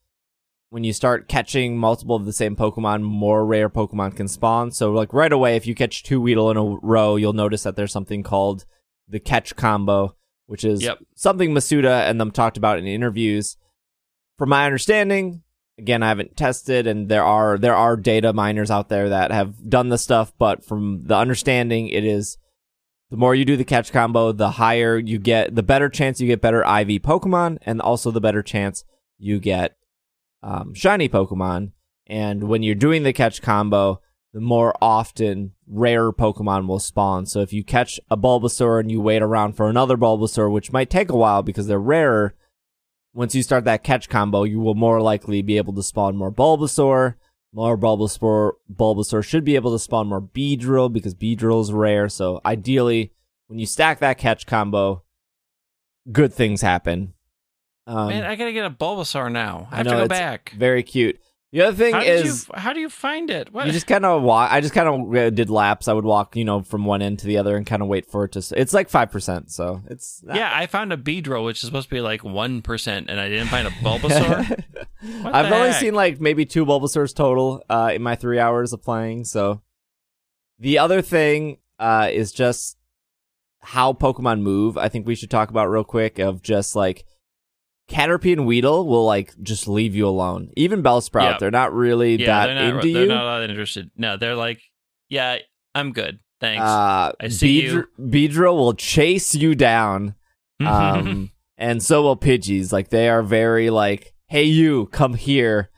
when 0.70 0.84
you 0.84 0.92
start 0.92 1.28
catching 1.28 1.78
multiple 1.78 2.16
of 2.16 2.26
the 2.26 2.32
same 2.32 2.54
Pokemon, 2.54 3.02
more 3.02 3.44
rare 3.46 3.70
Pokemon 3.70 4.16
can 4.16 4.28
spawn. 4.28 4.70
So 4.70 4.92
like 4.92 5.12
right 5.12 5.32
away 5.32 5.56
if 5.56 5.66
you 5.66 5.74
catch 5.74 6.02
two 6.02 6.20
Weedle 6.20 6.50
in 6.50 6.56
a 6.56 6.64
row, 6.64 7.16
you'll 7.16 7.32
notice 7.32 7.62
that 7.62 7.76
there's 7.76 7.92
something 7.92 8.22
called 8.22 8.64
the 9.08 9.20
catch 9.20 9.56
combo, 9.56 10.14
which 10.46 10.64
is 10.64 10.82
Yep. 10.82 10.98
something 11.14 11.52
Masuda 11.52 12.08
and 12.08 12.20
them 12.20 12.30
talked 12.30 12.58
about 12.58 12.78
in 12.78 12.86
interviews. 12.86 13.56
From 14.36 14.50
my 14.50 14.66
understanding, 14.66 15.42
again 15.78 16.02
I 16.02 16.08
haven't 16.08 16.36
tested 16.36 16.86
and 16.86 17.08
there 17.08 17.24
are 17.24 17.56
there 17.56 17.74
are 17.74 17.96
data 17.96 18.32
miners 18.34 18.70
out 18.70 18.90
there 18.90 19.08
that 19.08 19.30
have 19.30 19.70
done 19.70 19.88
this 19.88 20.02
stuff, 20.02 20.32
but 20.38 20.62
from 20.64 21.04
the 21.04 21.16
understanding 21.16 21.88
it 21.88 22.04
is 22.04 22.36
the 23.10 23.16
more 23.16 23.34
you 23.34 23.46
do 23.46 23.56
the 23.56 23.64
catch 23.64 23.90
combo, 23.90 24.32
the 24.32 24.50
higher 24.50 24.98
you 24.98 25.18
get 25.18 25.54
the 25.54 25.62
better 25.62 25.88
chance 25.88 26.20
you 26.20 26.26
get 26.26 26.42
better 26.42 26.60
IV 26.60 27.00
Pokemon 27.00 27.56
and 27.62 27.80
also 27.80 28.10
the 28.10 28.20
better 28.20 28.42
chance 28.42 28.84
you 29.16 29.40
get 29.40 29.77
um, 30.42 30.74
shiny 30.74 31.08
Pokemon. 31.08 31.72
And 32.06 32.44
when 32.44 32.62
you're 32.62 32.74
doing 32.74 33.02
the 33.02 33.12
catch 33.12 33.42
combo, 33.42 34.00
the 34.32 34.40
more 34.40 34.74
often 34.80 35.52
rare 35.66 36.12
Pokemon 36.12 36.66
will 36.66 36.78
spawn. 36.78 37.26
So 37.26 37.40
if 37.40 37.52
you 37.52 37.64
catch 37.64 37.98
a 38.10 38.16
Bulbasaur 38.16 38.80
and 38.80 38.90
you 38.90 39.00
wait 39.00 39.22
around 39.22 39.54
for 39.54 39.68
another 39.68 39.96
Bulbasaur, 39.96 40.52
which 40.52 40.72
might 40.72 40.90
take 40.90 41.10
a 41.10 41.16
while 41.16 41.42
because 41.42 41.66
they're 41.66 41.78
rarer, 41.78 42.34
once 43.14 43.34
you 43.34 43.42
start 43.42 43.64
that 43.64 43.82
catch 43.82 44.08
combo, 44.08 44.44
you 44.44 44.60
will 44.60 44.74
more 44.74 45.00
likely 45.00 45.42
be 45.42 45.56
able 45.56 45.72
to 45.74 45.82
spawn 45.82 46.16
more 46.16 46.30
Bulbasaur. 46.30 47.14
More 47.52 47.78
Bulbasaur, 47.78 48.52
Bulbasaur 48.72 49.24
should 49.24 49.44
be 49.44 49.56
able 49.56 49.72
to 49.72 49.78
spawn 49.78 50.08
more 50.08 50.20
Beedrill 50.20 50.92
because 50.92 51.14
Beedrill 51.14 51.62
is 51.62 51.72
rare. 51.72 52.08
So 52.08 52.40
ideally, 52.44 53.12
when 53.46 53.58
you 53.58 53.66
stack 53.66 53.98
that 54.00 54.18
catch 54.18 54.46
combo, 54.46 55.02
good 56.12 56.32
things 56.32 56.60
happen. 56.60 57.14
Um, 57.88 58.08
Man, 58.08 58.24
I 58.24 58.36
gotta 58.36 58.52
get 58.52 58.66
a 58.66 58.70
Bulbasaur 58.70 59.32
now. 59.32 59.66
I 59.70 59.74
I 59.74 59.76
have 59.78 59.86
know, 59.86 59.92
to 59.92 59.98
go 60.04 60.08
back. 60.08 60.50
very 60.56 60.82
cute. 60.82 61.18
The 61.50 61.62
other 61.62 61.74
thing 61.76 61.94
How 61.94 62.02
is 62.02 62.46
you 62.46 62.54
how 62.54 62.74
do 62.74 62.80
you 62.80 62.90
find 62.90 63.30
it? 63.30 63.50
What? 63.54 63.64
you 63.64 63.72
just 63.72 63.86
kind 63.86 64.04
of 64.04 64.22
walk. 64.22 64.52
I 64.52 64.60
just 64.60 64.74
kind 64.74 64.86
of 64.86 65.34
did 65.34 65.48
laps. 65.48 65.88
I 65.88 65.94
would 65.94 66.04
walk, 66.04 66.36
you 66.36 66.44
know, 66.44 66.60
from 66.60 66.84
one 66.84 67.00
end 67.00 67.20
to 67.20 67.26
the 67.26 67.38
other 67.38 67.56
and 67.56 67.64
kind 67.66 67.80
of 67.80 67.88
wait 67.88 68.04
for 68.04 68.24
it 68.24 68.32
to. 68.32 68.40
s- 68.40 68.52
It's 68.54 68.74
like 68.74 68.90
five 68.90 69.10
percent, 69.10 69.50
so 69.50 69.80
it's 69.88 70.22
not- 70.22 70.36
yeah, 70.36 70.50
I 70.52 70.66
found 70.66 70.92
a 70.92 70.98
Beedrill, 70.98 71.46
which 71.46 71.56
is 71.60 71.62
supposed 71.64 71.88
to 71.88 71.94
be 71.94 72.02
like 72.02 72.22
one 72.22 72.60
percent, 72.60 73.08
and 73.08 73.18
I 73.18 73.30
didn't 73.30 73.46
find 73.48 73.66
a 73.66 73.70
Bulbasaur. 73.70 74.62
I've 75.24 75.50
only 75.50 75.68
heck? 75.70 75.80
seen 75.80 75.94
like 75.94 76.20
maybe 76.20 76.44
two 76.44 76.66
Bulbasaurs 76.66 77.14
total 77.14 77.62
uh, 77.70 77.92
in 77.94 78.02
my 78.02 78.14
three 78.16 78.38
hours 78.38 78.74
of 78.74 78.82
playing. 78.82 79.24
So 79.24 79.62
the 80.58 80.78
other 80.78 81.00
thing 81.00 81.56
uh, 81.78 82.10
is 82.12 82.32
just 82.32 82.76
how 83.60 83.94
Pokemon 83.94 84.42
move. 84.42 84.76
I 84.76 84.90
think 84.90 85.06
we 85.06 85.14
should 85.14 85.30
talk 85.30 85.48
about 85.48 85.70
real 85.70 85.84
quick 85.84 86.18
of 86.18 86.42
just 86.42 86.76
like 86.76 87.06
Caterpie 87.88 88.32
and 88.32 88.46
Weedle 88.46 88.86
will 88.86 89.04
like 89.04 89.32
just 89.42 89.66
leave 89.66 89.94
you 89.94 90.06
alone. 90.06 90.50
Even 90.56 90.82
Bellsprout, 90.82 91.22
Yeah. 91.32 91.36
they're 91.40 91.50
not 91.50 91.72
really 91.72 92.16
yeah, 92.16 92.26
that 92.26 92.46
they're 92.46 92.54
not. 92.72 92.84
into 92.84 92.92
they're 92.92 93.02
you. 93.02 93.08
not 93.08 93.24
all 93.24 93.40
that 93.40 93.48
interested. 93.50 93.90
No, 93.96 94.16
they're 94.16 94.36
like, 94.36 94.60
yeah, 95.08 95.38
I'm 95.74 95.92
good, 95.92 96.20
thanks. 96.40 96.62
Uh, 96.62 97.12
I 97.18 97.28
see 97.28 97.62
you. 97.62 97.86
Beedrill 97.98 98.56
will 98.56 98.74
chase 98.74 99.34
you 99.34 99.54
down. 99.54 100.14
Um, 100.60 101.30
and 101.56 101.80
so 101.80 102.02
will 102.02 102.16
Pidgeys. 102.16 102.72
Like 102.72 102.88
they 102.90 103.08
are 103.08 103.22
very 103.22 103.70
like, 103.70 104.12
hey, 104.26 104.42
you 104.42 104.86
come 104.86 105.14
here. 105.14 105.70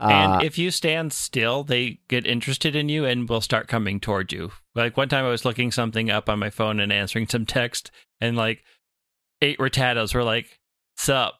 Uh, 0.00 0.08
and 0.38 0.42
if 0.42 0.58
you 0.58 0.72
stand 0.72 1.12
still, 1.12 1.62
they 1.62 2.00
get 2.08 2.26
interested 2.26 2.74
in 2.74 2.88
you 2.88 3.04
and 3.04 3.28
will 3.28 3.40
start 3.40 3.68
coming 3.68 4.00
toward 4.00 4.32
you. 4.32 4.50
Like 4.74 4.96
one 4.96 5.08
time, 5.08 5.24
I 5.24 5.28
was 5.28 5.44
looking 5.44 5.70
something 5.70 6.10
up 6.10 6.28
on 6.28 6.40
my 6.40 6.50
phone 6.50 6.80
and 6.80 6.92
answering 6.92 7.28
some 7.28 7.46
text, 7.46 7.92
and 8.20 8.36
like 8.36 8.64
eight 9.40 9.58
Rattatas 9.58 10.12
were 10.12 10.24
like, 10.24 10.58
"Sup, 10.96 11.34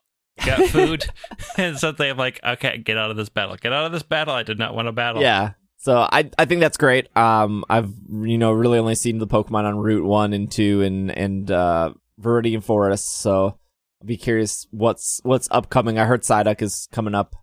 got 0.44 0.68
food?" 0.70 1.04
and 1.56 1.78
something 1.78 2.10
I'm 2.10 2.16
like, 2.16 2.40
"Okay, 2.44 2.78
get 2.78 2.96
out 2.98 3.10
of 3.10 3.16
this 3.16 3.28
battle. 3.28 3.56
Get 3.56 3.72
out 3.72 3.86
of 3.86 3.92
this 3.92 4.02
battle. 4.02 4.34
I 4.34 4.42
did 4.42 4.58
not 4.58 4.74
want 4.74 4.88
to 4.88 4.92
battle." 4.92 5.22
yeah. 5.22 5.52
So 5.78 5.98
I 6.10 6.30
I 6.38 6.46
think 6.46 6.60
that's 6.60 6.76
great. 6.78 7.14
Um, 7.16 7.64
I've 7.68 7.92
you 8.10 8.38
know 8.38 8.52
really 8.52 8.78
only 8.78 8.94
seen 8.96 9.18
the 9.18 9.26
Pokemon 9.26 9.64
on 9.64 9.76
Route 9.78 10.04
One 10.04 10.32
and 10.32 10.50
Two 10.50 10.82
and 10.82 11.10
and 11.16 11.50
uh, 11.50 11.92
Viridian 12.20 12.62
Forest. 12.62 13.18
So 13.18 13.58
I'll 14.00 14.06
be 14.06 14.16
curious 14.16 14.66
what's 14.70 15.20
what's 15.22 15.48
upcoming. 15.50 15.98
I 15.98 16.04
heard 16.06 16.22
Psyduck 16.22 16.60
is 16.62 16.88
coming 16.90 17.14
up. 17.14 17.36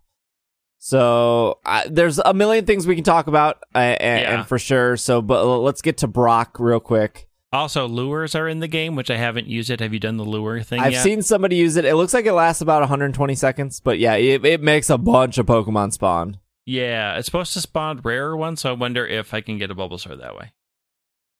So 0.78 1.60
uh, 1.64 1.84
there's 1.88 2.18
a 2.18 2.34
million 2.34 2.66
things 2.66 2.86
we 2.86 2.94
can 2.94 3.04
talk 3.04 3.26
about, 3.26 3.56
uh, 3.74 3.78
and, 3.78 4.20
Yeah. 4.20 4.34
and 4.40 4.46
for 4.46 4.58
sure. 4.58 4.98
So, 4.98 5.22
but 5.22 5.42
let's 5.46 5.80
get 5.80 5.96
to 5.98 6.06
Brock 6.06 6.58
real 6.60 6.80
quick. 6.80 7.26
Also, 7.54 7.86
lures 7.86 8.34
are 8.34 8.48
in 8.48 8.58
the 8.58 8.66
game, 8.66 8.96
which 8.96 9.12
I 9.12 9.16
haven't 9.16 9.46
used 9.46 9.70
it. 9.70 9.78
Have 9.78 9.92
you 9.94 10.00
done 10.00 10.16
the 10.16 10.24
lure 10.24 10.60
thing 10.60 10.80
I've 10.80 10.92
yet? 10.92 11.02
seen 11.04 11.22
somebody 11.22 11.54
use 11.54 11.76
it. 11.76 11.84
It 11.84 11.94
looks 11.94 12.12
like 12.12 12.26
it 12.26 12.32
lasts 12.32 12.60
about 12.60 12.82
120 12.82 13.34
seconds, 13.36 13.78
but 13.78 14.00
yeah, 14.00 14.14
it, 14.14 14.44
it 14.44 14.60
makes 14.60 14.90
a 14.90 14.98
bunch 14.98 15.38
of 15.38 15.46
Pokemon 15.46 15.92
spawn. 15.92 16.38
Yeah, 16.66 17.16
it's 17.16 17.26
supposed 17.26 17.52
to 17.52 17.60
spawn 17.60 18.00
rarer 18.02 18.36
ones, 18.36 18.60
so 18.62 18.70
I 18.70 18.72
wonder 18.72 19.06
if 19.06 19.32
I 19.32 19.40
can 19.40 19.56
get 19.56 19.70
a 19.70 19.74
Bulbasaur 19.74 20.18
that 20.18 20.36
way. 20.36 20.52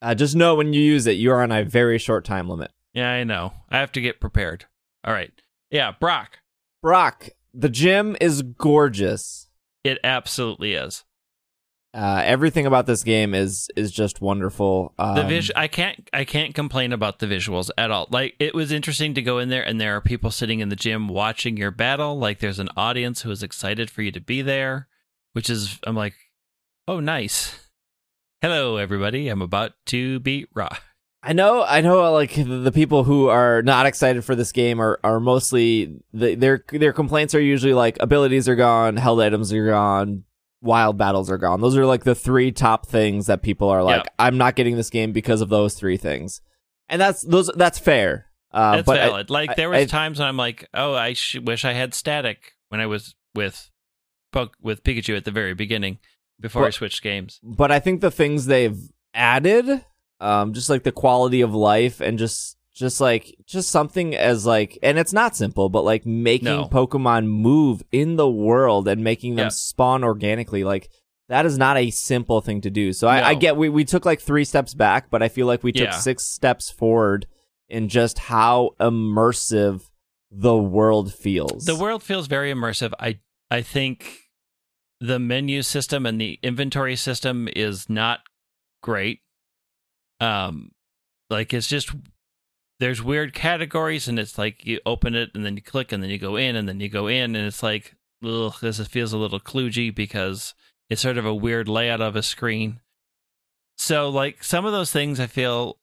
Uh, 0.01 0.15
just 0.15 0.37
know 0.37 0.55
when 0.55 0.71
you 0.71 0.81
use 0.81 1.05
it, 1.05 1.17
you 1.17 1.31
are 1.31 1.43
on 1.43 1.51
a 1.51 1.65
very 1.65 1.97
short 1.97 2.23
time 2.23 2.47
limit. 2.47 2.71
Yeah, 2.93 3.11
I 3.11 3.25
know. 3.25 3.51
I 3.69 3.79
have 3.79 3.91
to 3.91 4.01
get 4.01 4.21
prepared. 4.21 4.65
All 5.03 5.13
right. 5.13 5.33
Yeah, 5.69 5.91
Brock. 5.99 6.39
Brock, 6.81 7.27
the 7.53 7.67
gym 7.67 8.15
is 8.21 8.41
gorgeous. 8.41 9.49
It 9.83 9.97
absolutely 10.01 10.75
is. 10.75 11.03
Uh, 11.95 12.21
everything 12.25 12.65
about 12.65 12.85
this 12.85 13.03
game 13.03 13.33
is 13.33 13.69
is 13.77 13.89
just 13.89 14.19
wonderful. 14.19 14.93
Um, 14.99 15.15
The 15.15 15.23
vis- 15.23 15.51
I 15.55 15.67
can't 15.69 16.09
I 16.11 16.25
can't 16.25 16.53
complain 16.53 16.91
about 16.91 17.19
the 17.19 17.25
visuals 17.25 17.69
at 17.77 17.89
all. 17.89 18.07
Like 18.11 18.35
it 18.37 18.53
was 18.53 18.73
interesting 18.73 19.13
to 19.13 19.21
go 19.21 19.39
in 19.39 19.47
there 19.47 19.65
and 19.65 19.79
there 19.79 19.95
are 19.95 20.01
people 20.01 20.29
sitting 20.29 20.59
in 20.59 20.67
the 20.67 20.75
gym 20.75 21.07
watching 21.07 21.55
your 21.55 21.71
battle. 21.71 22.19
Like 22.19 22.39
there's 22.39 22.59
an 22.59 22.67
audience 22.75 23.21
who 23.21 23.31
is 23.31 23.41
excited 23.41 23.89
for 23.89 24.01
you 24.01 24.11
to 24.11 24.19
be 24.19 24.41
there, 24.41 24.89
which 25.31 25.49
is 25.49 25.79
I'm 25.87 25.95
like, 25.95 26.15
"Oh, 26.85 26.99
nice. 26.99 27.69
Hello 28.41 28.75
everybody. 28.75 29.29
I'm 29.29 29.41
about 29.41 29.71
to 29.87 30.19
beat 30.19 30.49
Raw." 30.53 30.75
I 31.23 31.31
know, 31.31 31.63
I 31.63 31.79
know. 31.79 32.11
Like 32.11 32.33
the, 32.35 32.43
the 32.43 32.71
people 32.73 33.05
who 33.05 33.29
are 33.29 33.61
not 33.61 33.85
excited 33.85 34.25
for 34.25 34.35
this 34.35 34.51
game 34.51 34.81
are 34.81 34.99
are 35.01 35.21
mostly 35.21 35.95
the, 36.13 36.35
their 36.35 36.65
their 36.73 36.91
complaints 36.91 37.33
are 37.33 37.39
usually 37.41 37.73
like 37.73 37.95
abilities 38.01 38.49
are 38.49 38.55
gone, 38.55 38.97
held 38.97 39.21
items 39.21 39.53
are 39.53 39.65
gone, 39.65 40.25
wild 40.65 40.97
battles 40.97 41.29
are 41.31 41.37
gone. 41.37 41.61
Those 41.61 41.77
are 41.77 41.85
like 41.85 42.03
the 42.03 42.15
three 42.15 42.51
top 42.51 42.85
things 42.87 43.27
that 43.27 43.41
people 43.41 43.69
are 43.69 43.83
like, 43.83 44.03
Yep. 44.03 44.13
I'm 44.19 44.37
not 44.37 44.55
getting 44.55 44.75
this 44.75 44.89
game 44.89 45.11
because 45.13 45.39
of 45.41 45.49
those 45.49 45.75
three 45.75 45.95
things, 45.97 46.41
and 46.89 46.99
that's 47.01 47.21
those 47.21 47.49
that's 47.55 47.79
fair. 47.79 48.25
Uh, 48.51 48.77
That's 48.77 48.85
but 48.85 48.99
I- 48.99 49.05
valid. 49.07 49.29
like 49.29 49.55
there 49.57 49.69
was 49.69 49.83
I- 49.83 49.85
times 49.85 50.19
when 50.19 50.27
I'm 50.29 50.37
like, 50.37 50.67
"Oh, 50.73 50.93
I 50.93 51.11
sh- 51.13 51.37
wish 51.43 51.65
I 51.65 51.73
had 51.73 51.93
static 51.93 52.53
when 52.69 52.79
I 52.81 52.85
was 52.85 53.13
with 53.33 53.69
with 54.61 54.83
Pikachu 54.83 55.15
at 55.17 55.25
the 55.25 55.31
very 55.31 55.53
beginning 55.53 55.99
before 56.39 56.65
I 56.65 56.69
switched 56.69 57.01
games." 57.03 57.39
but 57.43 57.71
I 57.71 57.79
think 57.79 58.01
the 58.01 58.11
things 58.11 58.45
they've 58.45 58.79
added, 59.13 59.83
um, 60.21 60.53
just 60.53 60.69
like 60.69 60.83
the 60.83 60.91
quality 60.91 61.41
of 61.41 61.53
life 61.53 61.99
and 62.01 62.17
just 62.17 62.57
just 62.75 62.99
like 62.99 63.35
just 63.45 63.69
something 63.69 64.13
as 64.15 64.45
like, 64.45 64.77
and 64.83 64.99
it's 64.99 65.13
not 65.13 65.35
simple, 65.35 65.69
but 65.69 65.83
like 65.85 66.05
making 66.05 66.45
No. 66.45 66.65
Pokemon 66.65 67.25
move 67.27 67.81
in 67.91 68.17
the 68.17 68.29
world 68.29 68.87
and 68.87 69.03
making 69.03 69.35
them 69.35 69.45
Yeah. 69.45 69.49
spawn 69.49 70.03
organically. 70.03 70.63
Like 70.65 70.89
that 71.29 71.45
is 71.45 71.57
not 71.57 71.77
a 71.77 71.89
simple 71.89 72.41
thing 72.41 72.61
to 72.61 72.69
do. 72.69 72.91
So 72.93 73.07
I, 73.07 73.29
I 73.29 73.33
get 73.35 73.55
we, 73.57 73.69
we 73.69 73.85
took 73.85 74.05
like 74.05 74.19
three 74.21 74.43
steps 74.45 74.73
back, 74.73 75.09
but 75.09 75.23
I 75.23 75.29
feel 75.29 75.47
like 75.47 75.63
we 75.63 75.71
took 75.71 75.87
Yeah. 75.87 75.97
six 75.97 76.25
steps 76.25 76.69
forward 76.69 77.25
in 77.69 77.87
just 77.89 78.19
how 78.19 78.71
immersive 78.79 79.89
the 80.29 80.55
world 80.57 81.13
feels. 81.13 81.65
The 81.65 81.75
world 81.75 82.03
feels 82.03 82.27
very 82.27 82.53
immersive. 82.53 82.91
I 82.99 83.19
I 83.49 83.61
think 83.61 84.19
the 84.99 85.17
menu 85.19 85.61
system 85.61 86.05
and 86.05 86.19
the 86.19 86.39
inventory 86.43 86.95
system 86.97 87.47
is 87.55 87.89
not 87.89 88.19
great. 88.83 89.21
Um 90.19 90.71
like 91.29 91.53
it's 91.53 91.67
just 91.67 91.89
there's 92.79 93.01
weird 93.01 93.33
categories 93.33 94.07
and 94.07 94.19
it's 94.19 94.37
like 94.37 94.65
you 94.65 94.79
open 94.85 95.15
it 95.15 95.31
and 95.33 95.45
then 95.45 95.55
you 95.55 95.61
click 95.61 95.91
and 95.91 96.03
then 96.03 96.09
you 96.09 96.17
go 96.17 96.35
in 96.35 96.55
and 96.55 96.67
then 96.67 96.79
you 96.79 96.89
go 96.89 97.07
in 97.07 97.35
and 97.35 97.47
it's 97.47 97.63
like 97.63 97.95
ugh, 98.25 98.55
this 98.61 98.79
feels 98.87 99.13
a 99.13 99.17
little 99.17 99.39
kludgy 99.39 99.93
because 99.93 100.53
it's 100.89 101.01
sort 101.01 101.17
of 101.17 101.25
a 101.25 101.35
weird 101.35 101.67
layout 101.67 102.01
of 102.01 102.15
a 102.15 102.23
screen. 102.23 102.79
So 103.77 104.09
like 104.09 104.43
some 104.43 104.65
of 104.65 104.71
those 104.71 104.91
things 104.91 105.19
I 105.19 105.27
feel 105.27 105.79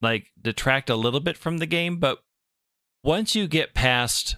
like 0.00 0.28
detract 0.40 0.90
a 0.90 0.96
little 0.96 1.20
bit 1.20 1.36
from 1.36 1.58
the 1.58 1.66
game, 1.66 1.98
but 1.98 2.22
once 3.02 3.34
you 3.34 3.46
get 3.46 3.74
past 3.74 4.36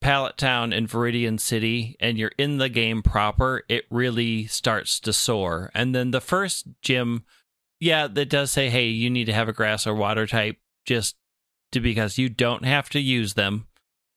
Pallet 0.00 0.36
Town 0.36 0.72
and 0.72 0.88
Viridian 0.88 1.40
City 1.40 1.96
and 2.00 2.18
you're 2.18 2.32
in 2.38 2.58
the 2.58 2.68
game 2.68 3.02
proper, 3.02 3.64
it 3.68 3.84
really 3.90 4.46
starts 4.46 5.00
to 5.00 5.12
soar. 5.12 5.70
And 5.74 5.94
then 5.94 6.10
the 6.10 6.20
first 6.20 6.66
gym, 6.82 7.24
yeah, 7.80 8.06
that 8.06 8.28
does 8.28 8.50
say, 8.50 8.68
hey, 8.68 8.86
you 8.86 9.10
need 9.10 9.24
to 9.26 9.32
have 9.32 9.48
a 9.48 9.52
grass 9.52 9.86
or 9.86 9.94
water 9.94 10.26
type 10.26 10.56
just 10.86 11.16
to 11.72 11.80
because 11.80 12.16
you 12.18 12.28
don't 12.28 12.64
have 12.64 12.88
to 12.90 13.00
use 13.00 13.34
them. 13.34 13.66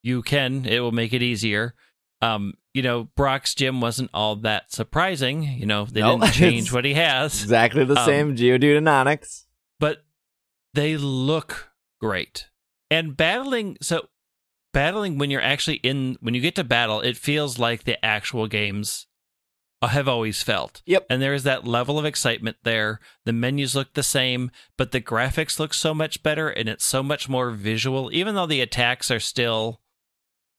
You 0.03 0.21
can, 0.21 0.65
it 0.65 0.79
will 0.79 0.91
make 0.93 1.11
it 1.13 1.21
easier. 1.21 1.73
Um, 2.21 2.53
you 2.73 2.81
know, 2.81 3.09
Brock's 3.15 3.53
gym 3.55 3.81
wasn't 3.81 4.11
all 4.13 4.35
that 4.37 4.71
surprising. 4.71 5.43
You 5.43 5.65
know, 5.65 5.85
they 5.85 6.01
No, 6.01 6.19
didn't 6.19 6.33
change 6.33 6.71
what 6.71 6.85
he 6.85 6.93
has 6.93 7.41
exactly 7.43 7.83
the 7.83 7.97
Um, 7.99 8.05
same 8.05 8.35
Geodude 8.35 8.77
and 8.77 8.87
Onix. 8.87 9.45
but 9.79 10.05
they 10.73 10.95
look 10.97 11.71
great. 11.99 12.47
And 12.91 13.17
battling, 13.17 13.77
so 13.81 14.07
battling 14.73 15.17
when 15.17 15.29
you're 15.31 15.41
actually 15.41 15.77
in, 15.77 16.17
when 16.21 16.33
you 16.33 16.41
get 16.41 16.55
to 16.55 16.63
battle, 16.63 17.01
it 17.01 17.17
feels 17.17 17.57
like 17.59 17.83
the 17.83 18.03
actual 18.05 18.47
games 18.47 19.07
have 19.87 20.07
always 20.07 20.43
felt. 20.43 20.81
Yep. 20.85 21.05
And 21.09 21.21
there 21.21 21.33
is 21.33 21.43
that 21.43 21.65
level 21.65 21.97
of 21.97 22.05
excitement 22.05 22.57
there. 22.63 22.99
The 23.25 23.33
menus 23.33 23.75
look 23.75 23.93
the 23.93 24.03
same, 24.03 24.51
but 24.77 24.91
the 24.91 25.01
graphics 25.01 25.57
look 25.57 25.73
so 25.73 25.93
much 25.93 26.21
better 26.21 26.49
and 26.49 26.67
it's 26.67 26.85
so 26.85 27.01
much 27.01 27.29
more 27.29 27.51
visual, 27.51 28.09
even 28.13 28.35
though 28.35 28.45
the 28.45 28.61
attacks 28.61 29.09
are 29.09 29.21
still, 29.21 29.81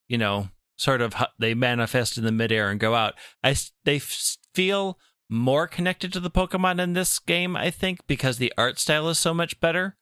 you 0.08 0.16
know, 0.16 0.48
sort 0.78 1.02
of, 1.02 1.14
they 1.38 1.52
manifest 1.52 2.16
in 2.16 2.24
the 2.24 2.32
midair 2.32 2.70
and 2.70 2.80
go 2.80 2.94
out. 2.94 3.14
I, 3.44 3.54
they 3.84 3.96
f- 3.96 4.38
feel 4.54 4.98
more 5.28 5.68
connected 5.68 6.12
to 6.14 6.20
the 6.20 6.30
Pokemon 6.30 6.80
in 6.80 6.94
this 6.94 7.18
game, 7.18 7.54
I 7.56 7.70
think, 7.70 8.06
because 8.06 8.38
the 8.38 8.52
art 8.56 8.78
style 8.78 9.08
is 9.10 9.18
so 9.18 9.34
much 9.34 9.60
better. 9.60 9.96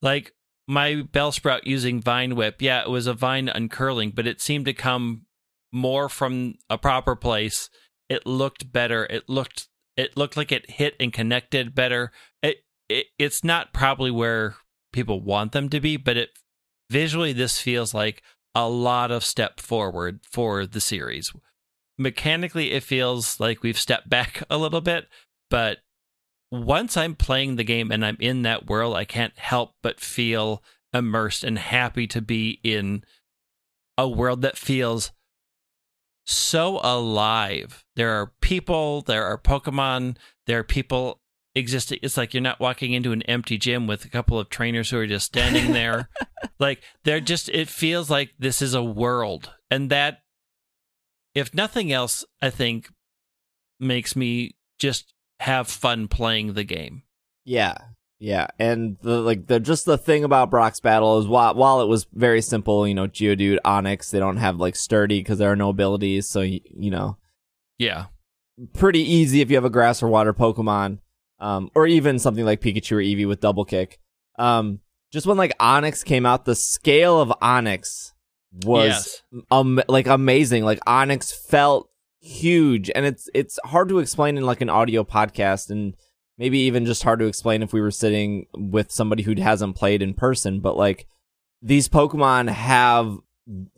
Like 0.00 0.32
my 0.68 1.02
Bellsprout 1.12 1.62
using 1.64 2.00
Vine 2.00 2.36
Whip, 2.36 2.62
yeah, 2.62 2.82
it 2.82 2.90
was 2.90 3.06
a 3.06 3.14
vine 3.14 3.48
uncurling, 3.48 4.14
but 4.14 4.26
it 4.26 4.40
seemed 4.40 4.64
to 4.66 4.72
come 4.72 5.26
more 5.72 6.08
from 6.08 6.54
a 6.70 6.78
proper 6.78 7.16
place. 7.16 7.68
It 8.14 8.26
looked 8.26 8.70
better. 8.72 9.06
It 9.10 9.28
looked 9.28 9.68
it 9.96 10.16
looked 10.16 10.36
like 10.36 10.52
it 10.52 10.70
hit 10.70 10.94
and 11.00 11.12
connected 11.12 11.74
better. 11.74 12.12
It, 12.42 12.58
it 12.88 13.06
it's 13.18 13.42
not 13.42 13.72
probably 13.72 14.12
where 14.12 14.54
people 14.92 15.20
want 15.20 15.50
them 15.50 15.68
to 15.70 15.80
be, 15.80 15.96
but 15.96 16.16
it 16.16 16.30
visually 16.90 17.32
this 17.32 17.58
feels 17.58 17.92
like 17.92 18.22
a 18.54 18.68
lot 18.68 19.10
of 19.10 19.24
step 19.24 19.58
forward 19.58 20.20
for 20.30 20.64
the 20.64 20.80
series. 20.80 21.32
Mechanically, 21.98 22.70
it 22.70 22.84
feels 22.84 23.40
like 23.40 23.64
we've 23.64 23.78
stepped 23.78 24.08
back 24.08 24.44
a 24.50 24.56
little 24.56 24.80
bit, 24.80 25.08
but 25.50 25.78
once 26.52 26.96
I'm 26.96 27.16
playing 27.16 27.56
the 27.56 27.64
game 27.64 27.90
and 27.90 28.06
I'm 28.06 28.16
in 28.20 28.42
that 28.42 28.68
world, 28.68 28.94
I 28.94 29.04
can't 29.04 29.36
help 29.36 29.74
but 29.82 29.98
feel 29.98 30.62
immersed 30.92 31.42
and 31.42 31.58
happy 31.58 32.06
to 32.06 32.20
be 32.20 32.60
in 32.62 33.02
a 33.98 34.08
world 34.08 34.42
that 34.42 34.56
feels 34.56 35.10
so 36.24 36.80
alive. 36.82 37.84
There 37.96 38.10
are 38.10 38.32
people, 38.40 39.02
there 39.02 39.24
are 39.24 39.38
Pokemon, 39.38 40.16
there 40.46 40.58
are 40.60 40.64
people 40.64 41.20
existing. 41.54 41.98
It's 42.02 42.16
like 42.16 42.34
you're 42.34 42.42
not 42.42 42.60
walking 42.60 42.92
into 42.92 43.12
an 43.12 43.22
empty 43.22 43.58
gym 43.58 43.86
with 43.86 44.04
a 44.04 44.10
couple 44.10 44.38
of 44.38 44.48
trainers 44.48 44.90
who 44.90 44.98
are 44.98 45.06
just 45.06 45.26
standing 45.26 45.72
there. 45.72 46.08
like 46.58 46.82
they're 47.04 47.20
just, 47.20 47.48
it 47.50 47.68
feels 47.68 48.10
like 48.10 48.32
this 48.38 48.62
is 48.62 48.74
a 48.74 48.82
world. 48.82 49.52
And 49.70 49.90
that, 49.90 50.22
if 51.34 51.52
nothing 51.54 51.92
else, 51.92 52.24
I 52.40 52.50
think 52.50 52.88
makes 53.80 54.14
me 54.14 54.56
just 54.78 55.12
have 55.40 55.68
fun 55.68 56.08
playing 56.08 56.54
the 56.54 56.64
game. 56.64 57.02
Yeah, 57.44 57.76
yeah, 58.24 58.46
and 58.58 58.96
the 59.02 59.20
like 59.20 59.48
the 59.48 59.60
just 59.60 59.84
the 59.84 59.98
thing 59.98 60.24
about 60.24 60.50
Brock's 60.50 60.80
battle 60.80 61.18
is 61.18 61.28
while 61.28 61.54
while 61.54 61.82
it 61.82 61.88
was 61.88 62.06
very 62.14 62.40
simple, 62.40 62.88
you 62.88 62.94
know, 62.94 63.06
Geodude, 63.06 63.58
Onix, 63.66 64.10
they 64.10 64.18
don't 64.18 64.38
have 64.38 64.56
like 64.56 64.76
sturdy 64.76 65.20
because 65.20 65.36
there 65.38 65.52
are 65.52 65.56
no 65.56 65.68
abilities, 65.68 66.26
so 66.26 66.40
y- 66.40 66.60
you 66.74 66.90
know, 66.90 67.18
Yeah. 67.78 68.06
pretty 68.72 69.00
easy 69.00 69.42
if 69.42 69.50
you 69.50 69.56
have 69.56 69.64
a 69.66 69.70
grass 69.70 70.02
or 70.02 70.08
water 70.08 70.32
Pokemon, 70.32 71.00
um, 71.38 71.70
or 71.74 71.86
even 71.86 72.18
something 72.18 72.46
like 72.46 72.62
Pikachu 72.62 72.92
or 72.92 73.00
Eevee 73.00 73.28
with 73.28 73.40
double 73.40 73.66
kick. 73.66 73.98
Um, 74.38 74.80
just 75.12 75.26
when 75.26 75.36
like 75.36 75.52
Onix 75.58 76.02
came 76.02 76.24
out, 76.24 76.46
the 76.46 76.54
scale 76.54 77.20
of 77.20 77.28
Onix 77.42 78.12
was 78.64 78.86
yes. 78.88 79.22
um 79.50 79.82
like 79.86 80.06
amazing. 80.06 80.64
Like 80.64 80.80
Onix 80.86 81.30
felt 81.34 81.90
huge, 82.20 82.90
and 82.94 83.04
it's 83.04 83.28
it's 83.34 83.58
hard 83.66 83.90
to 83.90 83.98
explain 83.98 84.38
in 84.38 84.46
like 84.46 84.62
an 84.62 84.70
audio 84.70 85.04
podcast, 85.04 85.68
and 85.68 85.94
maybe 86.38 86.58
even 86.60 86.86
just 86.86 87.02
hard 87.02 87.18
to 87.20 87.26
explain 87.26 87.62
if 87.62 87.72
we 87.72 87.80
were 87.80 87.90
sitting 87.90 88.46
with 88.54 88.90
somebody 88.90 89.22
who 89.22 89.34
hasn't 89.40 89.76
played 89.76 90.02
in 90.02 90.14
person. 90.14 90.60
But 90.60 90.76
like 90.76 91.06
these 91.62 91.88
Pokemon 91.88 92.50
have 92.50 93.18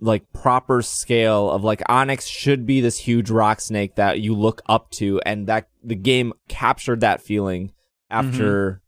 like 0.00 0.32
proper 0.32 0.80
scale 0.82 1.50
of 1.50 1.64
like 1.64 1.80
Onix 1.88 2.26
should 2.28 2.66
be 2.66 2.80
this 2.80 2.98
huge 2.98 3.30
rock 3.30 3.60
snake 3.60 3.96
that 3.96 4.20
you 4.20 4.34
look 4.34 4.62
up 4.66 4.90
to, 4.92 5.20
and 5.26 5.46
that 5.48 5.68
the 5.82 5.94
game 5.94 6.32
captured 6.48 7.00
that 7.00 7.20
feeling 7.20 7.72
after 8.10 8.80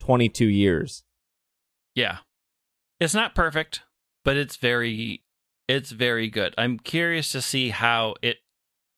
22 0.00 0.46
years. 0.46 1.04
Yeah. 1.94 2.18
It's 3.00 3.14
not 3.14 3.34
perfect, 3.34 3.82
but 4.24 4.36
it's 4.36 4.56
very 4.56 5.22
it's 5.68 5.90
very 5.90 6.28
good. 6.28 6.54
I'm 6.56 6.78
curious 6.78 7.32
to 7.32 7.42
see 7.42 7.70
how 7.70 8.14
it 8.22 8.36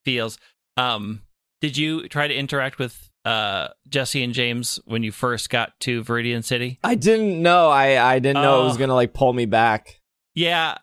feels. 0.05 0.39
Um 0.77 1.23
did 1.61 1.77
you 1.77 2.09
try 2.09 2.29
to 2.29 2.35
interact 2.35 2.79
with 2.79 3.08
uh 3.29 3.69
Jessie 3.89 4.23
and 4.23 4.33
James 4.33 4.81
when 4.87 5.03
you 5.03 5.13
first 5.13 5.51
got 5.51 5.79
to 5.81 6.03
Viridian 6.05 6.43
City? 6.45 6.79
I 6.83 6.95
didn't 6.95 7.43
know. 7.43 7.69
I 7.69 8.15
I 8.15 8.19
didn't 8.21 8.43
know 8.43 8.63
it 8.63 8.65
was 8.65 8.77
Oh. 8.77 8.79
gonna 8.79 8.95
like 8.95 9.13
pull 9.13 9.33
me 9.33 9.47
back. 9.47 10.01
Yeah. 10.35 10.79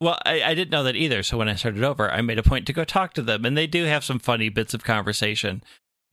Well, 0.00 0.18
I, 0.24 0.42
I 0.42 0.54
didn't 0.54 0.70
know 0.70 0.84
that 0.84 0.96
either. 0.96 1.22
So 1.22 1.36
when 1.36 1.48
I 1.48 1.56
started 1.56 1.84
over, 1.84 2.10
I 2.10 2.22
made 2.22 2.38
a 2.38 2.42
point 2.42 2.66
to 2.68 2.72
go 2.72 2.84
talk 2.84 3.12
to 3.14 3.22
them, 3.22 3.44
and 3.44 3.54
they 3.54 3.66
do 3.66 3.84
have 3.84 4.02
some 4.02 4.18
funny 4.18 4.48
bits 4.48 4.72
of 4.72 4.82
conversation. 4.82 5.62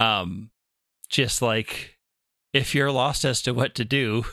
Um, 0.01 0.49
just 1.09 1.41
like 1.41 1.97
if 2.53 2.75
you're 2.75 2.91
lost 2.91 3.23
as 3.23 3.41
to 3.43 3.53
what 3.53 3.75
to 3.75 3.85
do, 3.85 4.25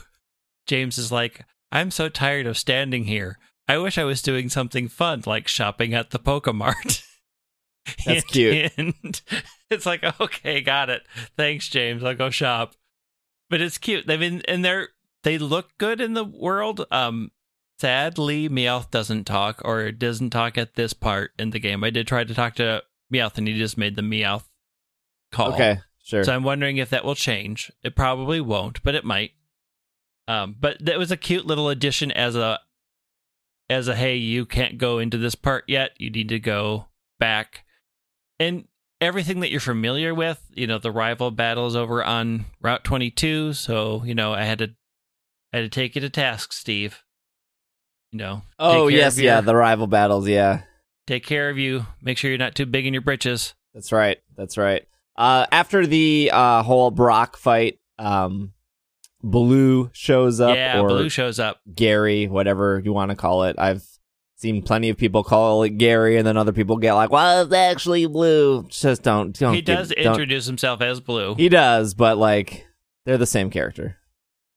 James 0.67 0.97
is 0.97 1.09
like, 1.11 1.45
"I'm 1.71 1.89
so 1.89 2.09
tired 2.09 2.47
of 2.47 2.57
standing 2.57 3.05
here. 3.05 3.37
I 3.67 3.77
wish 3.77 3.97
I 3.97 4.03
was 4.03 4.21
doing 4.21 4.49
something 4.49 4.89
fun, 4.89 5.23
like 5.25 5.47
shopping 5.47 5.93
at 5.93 6.09
the 6.09 6.19
Pokemart." 6.19 7.01
That's 8.05 8.25
cute. 8.31 8.73
It's 9.71 9.85
like, 9.85 10.03
okay, 10.21 10.61
got 10.61 10.91
it. 10.91 11.07
Thanks, 11.35 11.69
James. 11.69 12.03
I'll 12.03 12.13
go 12.13 12.29
shop. 12.29 12.75
But 13.49 13.61
it's 13.61 13.79
cute. 13.79 14.09
I 14.09 14.15
mean, 14.15 14.43
and 14.47 14.63
they're 14.63 14.89
they 15.23 15.39
look 15.39 15.75
good 15.79 15.99
in 15.99 16.13
the 16.13 16.23
world. 16.23 16.85
Um, 16.91 17.31
sadly, 17.79 18.47
Meowth 18.47 18.91
doesn't 18.91 19.25
talk 19.25 19.61
or 19.65 19.91
doesn't 19.91 20.29
talk 20.29 20.57
at 20.57 20.75
this 20.75 20.93
part 20.93 21.31
in 21.39 21.49
the 21.49 21.59
game. 21.59 21.83
I 21.83 21.89
did 21.89 22.07
try 22.07 22.23
to 22.23 22.33
talk 22.33 22.55
to 22.55 22.83
Meowth, 23.11 23.37
and 23.37 23.47
he 23.47 23.57
just 23.57 23.77
made 23.77 23.95
the 23.95 24.03
Meowth 24.03 24.45
call. 25.31 25.53
Okay, 25.53 25.79
sure. 26.03 26.23
So 26.23 26.33
I'm 26.33 26.43
wondering 26.43 26.77
if 26.77 26.91
that 26.91 27.03
will 27.03 27.15
change. 27.15 27.71
It 27.83 27.95
probably 27.95 28.41
won't, 28.41 28.83
but 28.83 28.93
it 28.93 29.03
might. 29.03 29.31
Um, 30.27 30.55
but 30.59 30.77
that 30.85 30.97
was 30.97 31.11
a 31.11 31.17
cute 31.17 31.45
little 31.45 31.69
addition 31.69 32.11
as 32.11 32.35
a 32.35 32.59
as 33.69 33.87
a 33.87 33.95
hey, 33.95 34.15
you 34.15 34.45
can't 34.45 34.77
go 34.77 34.99
into 34.99 35.17
this 35.17 35.35
part 35.35 35.65
yet. 35.67 35.91
You 35.97 36.09
need 36.09 36.29
to 36.29 36.39
go 36.39 36.87
back. 37.19 37.63
And 38.39 38.67
everything 39.05 39.39
that 39.39 39.51
you're 39.51 39.59
familiar 39.59 40.13
with, 40.13 40.41
you 40.53 40.67
know, 40.67 40.77
the 40.77 40.91
rival 40.91 41.31
battles 41.31 41.75
over 41.75 42.03
on 42.03 42.45
Route 42.61 42.83
22, 42.83 43.53
so, 43.53 44.03
you 44.03 44.15
know, 44.15 44.33
I 44.33 44.43
had 44.43 44.59
to 44.59 44.71
I 45.53 45.57
had 45.59 45.63
to 45.63 45.69
take 45.69 45.95
you 45.95 46.01
to 46.01 46.09
task, 46.09 46.51
Steve. 46.51 47.01
You 48.11 48.19
know. 48.19 48.41
oh 48.59 48.87
yes, 48.87 49.17
yeah, 49.17 49.41
the 49.41 49.55
rival 49.55 49.87
battles, 49.87 50.27
yeah. 50.27 50.61
Take 51.07 51.25
care 51.25 51.49
of 51.49 51.57
you. 51.57 51.85
Make 52.01 52.17
sure 52.17 52.29
you're 52.29 52.37
not 52.37 52.55
too 52.55 52.65
big 52.65 52.85
in 52.85 52.93
your 52.93 53.01
britches. 53.01 53.53
That's 53.73 53.91
right. 53.91 54.17
That's 54.35 54.57
right. 54.57 54.85
Uh, 55.15 55.45
after 55.51 55.85
the 55.85 56.31
uh, 56.33 56.63
whole 56.63 56.91
Brock 56.91 57.37
fight, 57.37 57.79
um, 57.99 58.53
Blue 59.21 59.89
shows 59.93 60.39
up, 60.39 60.55
yeah, 60.55 60.81
Blue 60.81 61.09
shows 61.09 61.39
up. 61.39 61.59
Gary, 61.73 62.27
whatever 62.27 62.81
you 62.83 62.93
want 62.93 63.11
to 63.11 63.15
call 63.15 63.43
it. 63.43 63.55
I've 63.57 63.83
Seen 64.37 64.61
plenty 64.61 64.89
of 64.89 64.97
people 64.97 65.23
call 65.23 65.63
it 65.63 65.77
Gary, 65.77 66.17
and 66.17 66.27
then 66.27 66.35
other 66.35 66.51
people 66.51 66.75
get 66.77 66.93
like, 66.93 67.09
"Well, 67.09 67.43
it's 67.45 67.53
actually 67.53 68.05
Blue." 68.05 68.67
Just 68.67 69.01
don't. 69.01 69.37
don't 69.37 69.53
he 69.53 69.61
give- 69.61 69.77
does 69.77 69.89
don't- 69.89 69.97
introduce 70.07 70.45
himself 70.45 70.81
as 70.81 70.99
Blue. 70.99 71.35
He 71.35 71.47
does, 71.47 71.93
but 71.93 72.17
like 72.17 72.65
they're 73.05 73.17
the 73.17 73.25
same 73.25 73.49
character. 73.49 73.97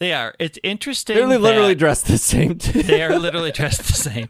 they 0.00 0.12
are. 0.12 0.34
It's 0.40 0.58
interesting. 0.64 1.16
They're 1.16 1.26
li- 1.28 1.36
literally 1.38 1.74
dressed 1.76 2.06
the 2.08 2.18
same. 2.18 2.58
Too. 2.58 2.82
they 2.84 3.02
are 3.02 3.18
literally 3.20 3.52
dressed 3.52 3.86
the 3.86 3.92
same 3.92 4.28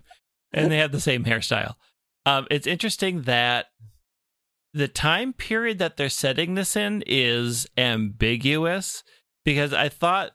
and 0.52 0.70
they 0.72 0.78
have 0.78 0.92
the 0.92 1.00
same 1.00 1.24
hairstyle. 1.24 1.74
Um, 2.26 2.46
it's 2.50 2.66
interesting 2.66 3.22
that 3.22 3.66
the 4.74 4.88
time 4.88 5.32
period 5.32 5.78
that 5.78 5.96
they're 5.96 6.08
setting 6.10 6.54
this 6.54 6.76
in 6.76 7.02
is 7.06 7.66
ambiguous 7.76 9.02
because 9.44 9.72
I 9.72 9.88
thought 9.88 10.32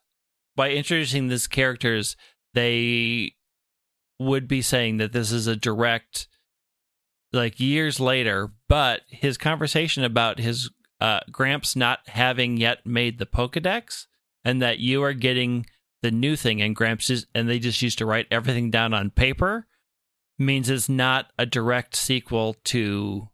by 0.55 0.71
introducing 0.71 1.27
these 1.27 1.47
characters, 1.47 2.15
they 2.53 3.33
would 4.25 4.47
be 4.47 4.61
saying 4.61 4.97
that 4.97 5.13
this 5.13 5.31
is 5.31 5.47
a 5.47 5.55
direct, 5.55 6.27
like 7.31 7.59
years 7.59 7.99
later, 7.99 8.51
but 8.67 9.01
his 9.07 9.37
conversation 9.37 10.03
about 10.03 10.39
his 10.39 10.69
uh, 10.99 11.19
Gramps 11.31 11.75
not 11.75 11.99
having 12.07 12.57
yet 12.57 12.85
made 12.85 13.19
the 13.19 13.25
Pokedex 13.25 14.05
and 14.45 14.61
that 14.61 14.79
you 14.79 15.03
are 15.03 15.13
getting 15.13 15.65
the 16.01 16.11
new 16.11 16.35
thing 16.35 16.61
and 16.61 16.75
Gramps 16.75 17.09
is, 17.09 17.25
and 17.33 17.49
they 17.49 17.59
just 17.59 17.81
used 17.81 17.97
to 17.99 18.05
write 18.05 18.27
everything 18.29 18.69
down 18.69 18.93
on 18.93 19.09
paper 19.09 19.67
means 20.37 20.69
it's 20.69 20.89
not 20.89 21.27
a 21.37 21.45
direct 21.45 21.95
sequel 21.95 22.55
to 22.65 23.29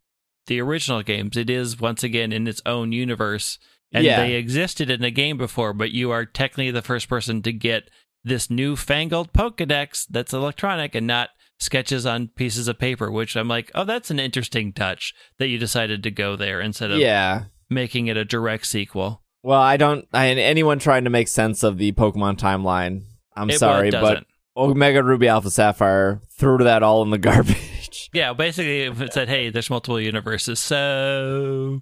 the 0.47 0.59
original 0.61 1.01
games. 1.01 1.37
It 1.37 1.49
is 1.49 1.79
once 1.79 2.03
again 2.03 2.31
in 2.31 2.47
its 2.47 2.61
own 2.65 2.91
universe. 2.91 3.57
And 3.91 4.05
Yeah. 4.05 4.17
they 4.21 4.33
existed 4.33 4.91
in 4.91 5.03
a 5.03 5.09
game 5.11 5.37
before, 5.37 5.73
but 5.73 5.91
you 5.91 6.11
are 6.11 6.25
technically 6.25 6.69
the 6.71 6.81
first 6.83 7.07
person 7.09 7.41
to 7.41 7.51
get 7.51 7.89
this 8.23 8.49
new 8.49 8.75
fangled 8.75 9.33
Pokedex 9.33 10.05
that's 10.09 10.33
electronic 10.33 10.95
and 10.95 11.07
not 11.07 11.29
sketches 11.59 12.05
on 12.05 12.29
pieces 12.29 12.67
of 12.67 12.79
paper, 12.79 13.11
which 13.11 13.35
I'm 13.35 13.47
like, 13.47 13.71
oh, 13.75 13.83
that's 13.83 14.11
an 14.11 14.19
interesting 14.19 14.73
touch 14.73 15.13
that 15.37 15.47
you 15.47 15.57
decided 15.57 16.03
to 16.03 16.11
go 16.11 16.35
there 16.35 16.61
instead 16.61 16.91
of 16.91 16.99
yeah. 16.99 17.45
making 17.69 18.07
it 18.07 18.17
a 18.17 18.25
direct 18.25 18.65
sequel. 18.65 19.23
Well, 19.43 19.61
I 19.61 19.77
don't. 19.77 20.05
I, 20.13 20.27
anyone 20.27 20.79
trying 20.79 21.05
to 21.05 21.09
make 21.09 21.27
sense 21.27 21.63
of 21.63 21.77
the 21.77 21.91
Pokemon 21.93 22.37
timeline, 22.37 23.03
I'm 23.35 23.49
It- 23.49 23.59
sorry, 23.59 23.91
but. 23.91 24.25
Omega 24.57 25.01
Ruby 25.01 25.29
Alpha 25.29 25.49
Sapphire 25.49 26.21
threw 26.31 26.57
that 26.57 26.83
all 26.83 27.01
in 27.03 27.11
the 27.11 27.17
garbage. 27.29 28.09
Yeah, 28.11 28.33
basically, 28.33 28.81
it 28.81 29.13
said, 29.13 29.29
"Hey, 29.29 29.49
there's 29.49 29.69
multiple 29.69 30.01
universes," 30.01 30.59
so 30.59 31.81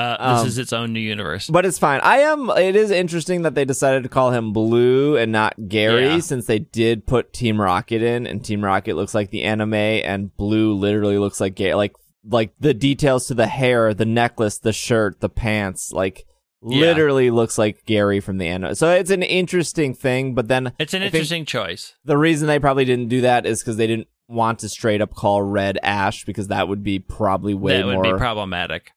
uh, 0.00 0.34
this 0.34 0.40
Um, 0.42 0.46
is 0.48 0.58
its 0.58 0.72
own 0.72 0.92
new 0.92 1.00
universe. 1.00 1.48
But 1.48 1.66
it's 1.66 1.78
fine. 1.78 2.00
I 2.02 2.18
am. 2.18 2.50
It 2.50 2.76
is 2.76 2.90
interesting 2.90 3.42
that 3.42 3.54
they 3.54 3.64
decided 3.64 4.02
to 4.02 4.08
call 4.08 4.30
him 4.30 4.52
Blue 4.52 5.16
and 5.16 5.30
not 5.32 5.68
Gary, 5.68 6.04
Yeah. 6.06 6.18
since 6.20 6.46
they 6.46 6.58
did 6.60 7.06
put 7.06 7.32
Team 7.32 7.60
Rocket 7.60 8.02
in, 8.02 8.26
and 8.26 8.44
Team 8.44 8.64
Rocket 8.64 8.96
looks 8.96 9.14
like 9.14 9.30
the 9.30 9.42
anime, 9.44 9.74
and 9.74 10.34
Blue 10.36 10.72
literally 10.74 11.18
looks 11.18 11.40
like 11.40 11.54
Gary. 11.54 11.74
Like, 11.74 11.92
like 12.28 12.52
the 12.60 12.74
details 12.74 13.26
to 13.28 13.34
the 13.34 13.46
hair, 13.46 13.94
the 13.94 14.04
necklace, 14.04 14.58
the 14.58 14.72
shirt, 14.72 15.20
the 15.20 15.28
pants, 15.30 15.90
like 15.92 16.26
Yeah. 16.62 16.80
literally 16.80 17.30
looks 17.30 17.56
like 17.56 17.86
Gary 17.86 18.20
from 18.20 18.36
the 18.38 18.46
anime. 18.46 18.74
So 18.74 18.90
it's 18.92 19.10
an 19.10 19.22
interesting 19.22 19.94
thing. 19.94 20.34
But 20.34 20.48
then 20.48 20.72
it's 20.78 20.92
an 20.92 21.02
I 21.02 21.06
interesting 21.06 21.46
choice. 21.46 21.94
the 22.04 22.18
reason 22.18 22.46
they 22.46 22.58
probably 22.58 22.84
didn't 22.84 23.08
do 23.08 23.22
that 23.22 23.46
is 23.46 23.60
because 23.62 23.78
they 23.78 23.86
didn't 23.86 24.08
want 24.28 24.58
to 24.60 24.68
straight 24.68 25.00
up 25.00 25.14
call 25.14 25.42
Red 25.42 25.78
Ash 25.82 26.24
because 26.26 26.48
that 26.48 26.68
would 26.68 26.82
be 26.84 26.98
probably 26.98 27.54
way 27.54 27.78
that 27.78 27.86
would 27.86 27.94
more 27.94 28.02
be 28.04 28.12
problematic. 28.12 28.90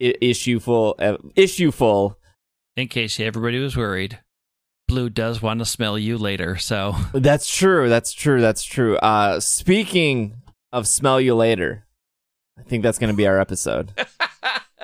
I- 0.00 0.14
issue 0.20 0.60
full. 0.60 0.94
Uh, 0.98 1.16
issue 1.36 1.70
full. 1.70 2.18
In 2.76 2.88
case 2.88 3.18
everybody 3.18 3.58
was 3.58 3.76
worried, 3.76 4.20
Blue 4.86 5.10
does 5.10 5.42
want 5.42 5.58
to 5.58 5.64
smell 5.64 5.98
you 5.98 6.16
later. 6.16 6.56
So 6.56 6.94
That's 7.12 7.52
true. 7.52 7.88
That's 7.88 8.12
true. 8.12 8.40
That's 8.40 8.64
true. 8.64 8.96
Uh, 8.98 9.40
speaking 9.40 10.36
of 10.72 10.86
smell 10.86 11.20
you 11.20 11.34
later, 11.34 11.86
I 12.58 12.62
think 12.62 12.82
that's 12.82 12.98
going 12.98 13.10
to 13.12 13.16
be 13.16 13.26
our 13.26 13.40
episode, 13.40 13.92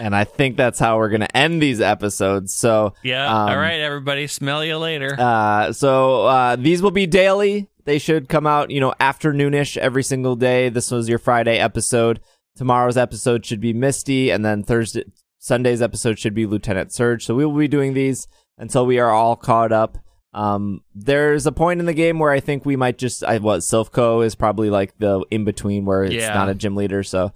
and 0.00 0.14
I 0.14 0.24
think 0.24 0.56
that's 0.56 0.78
how 0.78 0.98
we're 0.98 1.08
going 1.08 1.20
to 1.22 1.36
end 1.36 1.60
these 1.62 1.80
episodes. 1.80 2.54
So, 2.54 2.94
yeah, 3.02 3.26
Um, 3.26 3.50
all 3.50 3.56
right, 3.58 3.80
everybody, 3.80 4.26
smell 4.26 4.64
you 4.64 4.76
later. 4.78 5.16
uh, 5.18 5.72
so 5.72 6.24
uh, 6.26 6.56
these 6.56 6.82
will 6.82 6.90
be 6.90 7.06
daily. 7.06 7.68
They 7.84 7.98
should 7.98 8.28
come 8.28 8.46
out, 8.46 8.70
you 8.70 8.80
know, 8.80 8.94
afternoonish 9.00 9.76
every 9.78 10.02
single 10.02 10.36
day. 10.36 10.68
This 10.68 10.90
was 10.90 11.08
your 11.08 11.18
Friday 11.18 11.58
episode. 11.58 12.20
Tomorrow's 12.58 12.96
episode 12.96 13.46
should 13.46 13.60
be 13.60 13.72
Misty, 13.72 14.30
and 14.30 14.44
then 14.44 14.64
Thursday, 14.64 15.04
Sunday's 15.38 15.80
episode 15.80 16.18
should 16.18 16.34
be 16.34 16.44
Lieutenant 16.44 16.92
Surge. 16.92 17.24
So 17.24 17.36
we 17.36 17.46
will 17.46 17.56
be 17.56 17.68
doing 17.68 17.94
these 17.94 18.26
until 18.58 18.84
we 18.84 18.98
are 18.98 19.10
all 19.12 19.36
caught 19.36 19.70
up. 19.70 19.96
Um, 20.34 20.82
there's 20.94 21.46
a 21.46 21.52
point 21.52 21.78
in 21.78 21.86
the 21.86 21.94
game 21.94 22.18
where 22.18 22.32
I 22.32 22.40
think 22.40 22.66
we 22.66 22.74
might 22.74 22.98
just, 22.98 23.22
I 23.22 23.38
what 23.38 23.60
Silph 23.60 23.92
Co 23.92 24.20
is 24.22 24.34
probably 24.34 24.70
like 24.70 24.98
the 24.98 25.24
in 25.30 25.44
between 25.44 25.84
where 25.84 26.02
it's 26.02 26.14
Yeah. 26.14 26.34
not 26.34 26.48
a 26.48 26.54
gym 26.54 26.74
leader. 26.74 27.04
So 27.04 27.32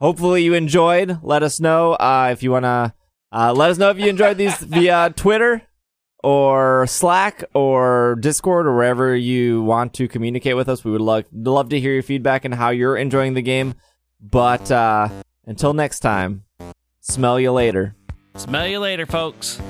hopefully 0.00 0.44
you 0.44 0.54
enjoyed. 0.54 1.18
Let 1.22 1.42
us 1.42 1.58
know 1.60 1.94
uh, 1.94 2.28
if 2.32 2.42
you 2.44 2.52
wanna. 2.52 2.94
Uh, 3.32 3.52
let 3.52 3.70
us 3.70 3.78
know 3.78 3.90
if 3.90 3.98
you 3.98 4.06
enjoyed 4.06 4.36
these 4.38 4.56
via 4.60 5.12
Twitter 5.16 5.62
or 6.22 6.86
Slack 6.86 7.44
or 7.54 8.16
Discord 8.20 8.66
or 8.66 8.74
wherever 8.76 9.14
you 9.16 9.62
want 9.62 9.94
to 9.94 10.08
communicate 10.08 10.56
with 10.56 10.68
us. 10.68 10.84
We 10.84 10.90
would 10.92 11.00
love 11.00 11.24
love 11.32 11.68
to 11.70 11.80
hear 11.80 11.92
your 11.92 12.02
feedback 12.02 12.44
and 12.44 12.54
how 12.54 12.70
you're 12.70 12.96
enjoying 12.96 13.34
the 13.34 13.42
game. 13.42 13.74
But 14.20 14.70
uh, 14.70 15.08
until 15.46 15.72
next 15.74 16.00
time, 16.00 16.44
smell 17.00 17.40
you 17.40 17.52
later. 17.52 17.94
smell 18.36 18.66
you 18.66 18.78
later, 18.78 19.06
folks. 19.06 19.60